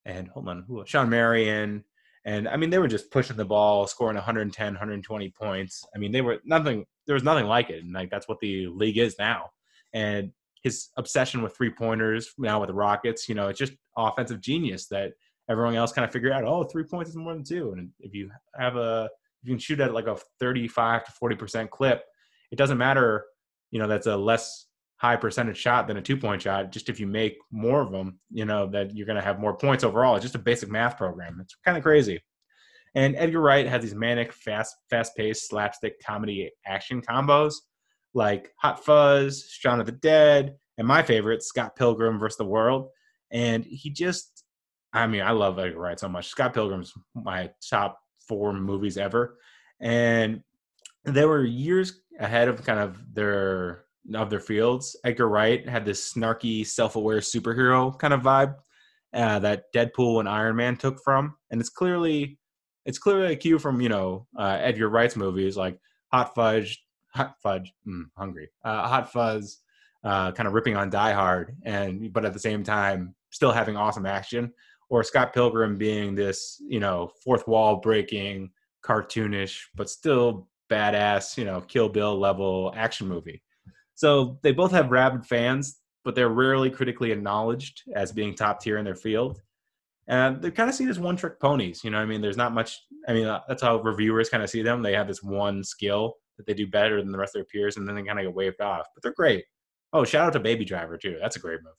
and 0.05 0.29
hold 0.29 0.48
on, 0.48 0.64
who, 0.66 0.83
Shawn 0.87 1.11
Marion. 1.11 1.85
And 2.24 2.48
I 2.48 2.57
mean, 2.57 2.70
they 2.70 2.79
were 2.79 2.88
just 2.88 3.11
pushing 3.11 3.37
the 3.37 3.44
ball, 3.44 3.87
scoring 3.87 4.16
110, 4.16 4.72
120 4.72 5.31
points. 5.31 5.85
I 5.94 5.98
mean, 5.98 6.12
they 6.12 6.20
were 6.20 6.38
nothing. 6.44 6.85
There 7.07 7.14
was 7.14 7.24
nothing 7.24 7.46
like 7.46 7.70
it, 7.70 7.83
and 7.83 7.92
like 7.92 8.11
that's 8.11 8.29
what 8.29 8.40
the 8.40 8.66
league 8.66 8.98
is 8.98 9.16
now. 9.18 9.50
And 9.92 10.33
his 10.62 10.88
obsession 10.96 11.42
with 11.42 11.57
three 11.57 11.70
pointers 11.70 12.33
now 12.38 12.61
with 12.61 12.68
the 12.68 12.74
Rockets, 12.74 13.29
you 13.29 13.35
know, 13.35 13.48
it's 13.48 13.59
just 13.59 13.72
offensive 13.96 14.40
genius 14.40 14.87
that 14.88 15.12
everyone 15.48 15.74
else 15.74 15.92
kind 15.92 16.05
of 16.05 16.12
figured 16.12 16.33
out, 16.33 16.44
oh, 16.44 16.64
three 16.64 16.85
points 16.85 17.11
is 17.11 17.16
more 17.16 17.33
than 17.33 17.44
two. 17.44 17.72
And 17.72 17.90
if 18.00 18.14
you 18.14 18.31
have 18.59 18.76
a, 18.76 19.09
if 19.42 19.48
you 19.48 19.55
can 19.55 19.59
shoot 19.59 19.81
at 19.81 19.94
like 19.94 20.07
a 20.07 20.18
35 20.38 21.05
to 21.05 21.12
40% 21.12 21.70
clip, 21.70 22.05
it 22.53 22.57
doesn't 22.57 22.79
matter, 22.79 23.24
you 23.70 23.79
know, 23.79 23.88
that's 23.88 24.07
a 24.07 24.16
less 24.16 24.66
high 25.00 25.16
percentage 25.16 25.56
shot 25.56 25.88
than 25.88 25.96
a 25.96 26.02
two 26.02 26.16
point 26.16 26.42
shot. 26.42 26.70
Just 26.70 26.90
if 26.90 27.00
you 27.00 27.06
make 27.06 27.38
more 27.50 27.80
of 27.80 27.90
them, 27.90 28.18
you 28.30 28.44
know, 28.44 28.66
that 28.66 28.94
you're 28.94 29.06
going 29.06 29.16
to 29.16 29.24
have 29.24 29.40
more 29.40 29.56
points 29.56 29.82
overall. 29.82 30.14
It's 30.14 30.22
just 30.22 30.34
a 30.34 30.38
basic 30.38 30.70
math 30.70 30.98
program. 30.98 31.38
It's 31.40 31.56
kind 31.64 31.78
of 31.78 31.82
crazy. 31.82 32.20
And 32.94 33.16
Edgar 33.16 33.40
Wright 33.40 33.66
has 33.66 33.82
these 33.82 33.94
manic, 33.94 34.32
fast, 34.32 34.76
fast 34.90 35.16
paced 35.16 35.48
slapstick 35.48 36.04
comedy 36.04 36.50
action 36.66 37.00
combos 37.00 37.54
like 38.12 38.50
Hot 38.56 38.84
Fuzz, 38.84 39.48
Shaun 39.48 39.80
of 39.80 39.86
the 39.86 39.92
Dead, 39.92 40.56
and 40.76 40.86
my 40.86 41.02
favorite, 41.02 41.42
Scott 41.42 41.76
Pilgrim 41.76 42.18
versus 42.18 42.36
the 42.36 42.44
World. 42.44 42.88
And 43.30 43.64
he 43.64 43.90
just, 43.90 44.44
I 44.92 45.06
mean, 45.06 45.22
I 45.22 45.30
love 45.30 45.58
Edgar 45.58 45.78
Wright 45.78 45.98
so 45.98 46.08
much. 46.08 46.28
Scott 46.28 46.52
Pilgrim's 46.52 46.92
my 47.14 47.50
top 47.70 47.98
four 48.28 48.52
movies 48.52 48.98
ever. 48.98 49.38
And 49.80 50.42
they 51.04 51.24
were 51.24 51.44
years 51.44 52.00
ahead 52.18 52.48
of 52.48 52.62
kind 52.64 52.80
of 52.80 52.98
their 53.14 53.84
of 54.14 54.30
their 54.30 54.40
fields. 54.40 54.96
Edgar 55.04 55.28
Wright 55.28 55.68
had 55.68 55.84
this 55.84 56.12
snarky, 56.12 56.66
self-aware 56.66 57.20
superhero 57.20 57.98
kind 57.98 58.14
of 58.14 58.22
vibe 58.22 58.54
uh, 59.14 59.38
that 59.40 59.64
Deadpool 59.74 60.20
and 60.20 60.28
Iron 60.28 60.56
Man 60.56 60.76
took 60.76 61.02
from, 61.02 61.36
and 61.50 61.60
it's 61.60 61.70
clearly 61.70 62.38
it's 62.86 62.98
clearly 62.98 63.32
a 63.32 63.36
cue 63.36 63.58
from 63.58 63.80
you 63.80 63.88
know 63.88 64.26
uh, 64.38 64.58
Edgar 64.60 64.88
Wright's 64.88 65.16
movies 65.16 65.56
like 65.56 65.78
Hot 66.12 66.34
Fudge, 66.34 66.82
hot 67.14 67.34
fudge, 67.42 67.72
mm, 67.86 68.04
hungry, 68.16 68.48
uh, 68.64 68.88
hot 68.88 69.12
fuzz, 69.12 69.58
uh, 70.04 70.32
kind 70.32 70.46
of 70.46 70.54
ripping 70.54 70.76
on 70.76 70.90
Die 70.90 71.12
Hard, 71.12 71.56
and 71.64 72.12
but 72.12 72.24
at 72.24 72.32
the 72.32 72.38
same 72.38 72.62
time 72.62 73.14
still 73.30 73.52
having 73.52 73.76
awesome 73.76 74.06
action. 74.06 74.52
Or 74.88 75.04
Scott 75.04 75.32
Pilgrim 75.32 75.78
being 75.78 76.16
this, 76.16 76.60
you 76.66 76.80
know, 76.80 77.12
fourth 77.22 77.46
wall 77.46 77.76
breaking, 77.76 78.50
cartoonish, 78.84 79.56
but 79.76 79.88
still 79.88 80.48
badass, 80.68 81.36
you 81.36 81.44
know, 81.44 81.60
Kill 81.60 81.88
Bill 81.88 82.18
level 82.18 82.72
action 82.76 83.06
movie. 83.06 83.40
So 84.00 84.38
they 84.40 84.52
both 84.52 84.70
have 84.70 84.90
rabid 84.90 85.26
fans, 85.26 85.78
but 86.06 86.14
they're 86.14 86.30
rarely 86.30 86.70
critically 86.70 87.12
acknowledged 87.12 87.82
as 87.94 88.12
being 88.12 88.34
top 88.34 88.62
tier 88.62 88.78
in 88.78 88.84
their 88.86 88.94
field. 88.94 89.42
And 90.08 90.40
they're 90.40 90.50
kind 90.50 90.70
of 90.70 90.74
seen 90.74 90.88
as 90.88 90.98
one 90.98 91.16
trick 91.16 91.38
ponies. 91.38 91.84
You 91.84 91.90
know, 91.90 91.98
what 91.98 92.04
I 92.04 92.06
mean, 92.06 92.22
there's 92.22 92.38
not 92.38 92.54
much. 92.54 92.80
I 93.06 93.12
mean, 93.12 93.26
uh, 93.26 93.40
that's 93.46 93.60
how 93.60 93.78
reviewers 93.82 94.30
kind 94.30 94.42
of 94.42 94.48
see 94.48 94.62
them. 94.62 94.80
They 94.80 94.94
have 94.94 95.06
this 95.06 95.22
one 95.22 95.62
skill 95.62 96.14
that 96.38 96.46
they 96.46 96.54
do 96.54 96.66
better 96.66 97.02
than 97.02 97.12
the 97.12 97.18
rest 97.18 97.36
of 97.36 97.40
their 97.40 97.44
peers, 97.44 97.76
and 97.76 97.86
then 97.86 97.94
they 97.94 98.02
kind 98.02 98.18
of 98.18 98.24
get 98.24 98.34
waved 98.34 98.62
off. 98.62 98.86
But 98.94 99.02
they're 99.02 99.12
great. 99.12 99.44
Oh, 99.92 100.02
shout 100.02 100.28
out 100.28 100.32
to 100.32 100.40
Baby 100.40 100.64
Driver 100.64 100.96
too. 100.96 101.18
That's 101.20 101.36
a 101.36 101.40
great 101.40 101.60
movie. 101.62 101.76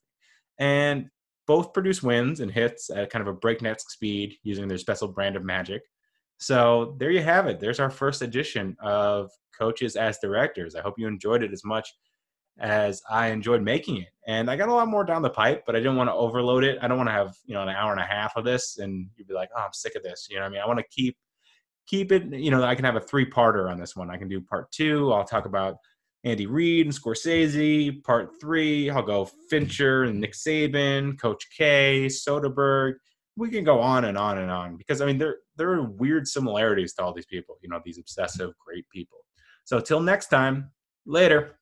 And 0.59 1.09
both 1.47 1.73
produce 1.73 2.03
wins 2.03 2.39
and 2.39 2.51
hits 2.51 2.91
at 2.91 3.09
kind 3.09 3.27
of 3.27 3.33
a 3.33 3.37
breakneck 3.39 3.79
speed 3.79 4.35
using 4.43 4.67
their 4.67 4.77
special 4.77 5.07
brand 5.07 5.37
of 5.37 5.43
magic. 5.43 5.81
So 6.37 6.95
there 6.99 7.09
you 7.09 7.23
have 7.23 7.47
it. 7.47 7.59
There's 7.59 7.79
our 7.79 7.89
first 7.89 8.21
edition 8.21 8.77
of 8.79 9.31
Coaches 9.57 9.95
as 9.95 10.19
Directors. 10.19 10.75
I 10.75 10.81
hope 10.81 10.99
you 10.99 11.07
enjoyed 11.07 11.41
it 11.41 11.51
as 11.51 11.65
much 11.65 11.91
as 12.61 13.01
I 13.09 13.27
enjoyed 13.27 13.63
making 13.63 13.97
it. 13.97 14.09
And 14.27 14.49
I 14.49 14.55
got 14.55 14.69
a 14.69 14.73
lot 14.73 14.87
more 14.87 15.03
down 15.03 15.23
the 15.23 15.31
pipe, 15.31 15.63
but 15.65 15.75
I 15.75 15.79
didn't 15.79 15.95
want 15.95 16.09
to 16.09 16.13
overload 16.13 16.63
it. 16.63 16.77
I 16.81 16.87
don't 16.87 16.97
want 16.97 17.09
to 17.09 17.13
have, 17.13 17.35
you 17.45 17.55
know, 17.55 17.63
an 17.63 17.69
hour 17.69 17.91
and 17.91 17.99
a 17.99 18.05
half 18.05 18.33
of 18.37 18.45
this 18.45 18.77
and 18.77 19.07
you'd 19.17 19.27
be 19.27 19.33
like, 19.33 19.49
oh, 19.57 19.61
I'm 19.61 19.73
sick 19.73 19.95
of 19.95 20.03
this. 20.03 20.27
You 20.29 20.37
know 20.37 20.45
I 20.45 20.49
mean? 20.49 20.61
I 20.61 20.67
want 20.67 20.79
to 20.79 20.85
keep 20.89 21.17
keep 21.87 22.11
it, 22.11 22.31
you 22.31 22.51
know, 22.51 22.63
I 22.63 22.75
can 22.75 22.85
have 22.85 22.95
a 22.95 23.01
three 23.01 23.29
parter 23.29 23.69
on 23.69 23.79
this 23.79 23.95
one. 23.95 24.11
I 24.11 24.17
can 24.17 24.29
do 24.29 24.39
part 24.39 24.71
two. 24.71 25.11
I'll 25.11 25.25
talk 25.25 25.45
about 25.45 25.77
Andy 26.23 26.45
Reid 26.45 26.85
and 26.85 26.95
Scorsese. 26.95 28.03
Part 28.03 28.39
three, 28.39 28.91
I'll 28.91 29.01
go 29.01 29.27
Fincher 29.49 30.03
and 30.03 30.21
Nick 30.21 30.33
Saban, 30.33 31.19
Coach 31.19 31.47
K, 31.57 32.05
Soderbergh. 32.05 32.93
We 33.37 33.49
can 33.49 33.63
go 33.63 33.79
on 33.79 34.05
and 34.05 34.19
on 34.19 34.37
and 34.37 34.51
on 34.51 34.77
because 34.77 35.01
I 35.01 35.07
mean 35.07 35.17
there 35.17 35.37
there 35.55 35.71
are 35.71 35.89
weird 35.89 36.27
similarities 36.27 36.93
to 36.93 37.03
all 37.03 37.13
these 37.13 37.25
people, 37.25 37.57
you 37.61 37.69
know, 37.69 37.81
these 37.83 37.97
obsessive 37.97 38.51
great 38.63 38.85
people. 38.93 39.17
So 39.63 39.79
till 39.79 39.99
next 39.99 40.27
time, 40.27 40.69
later. 41.07 41.57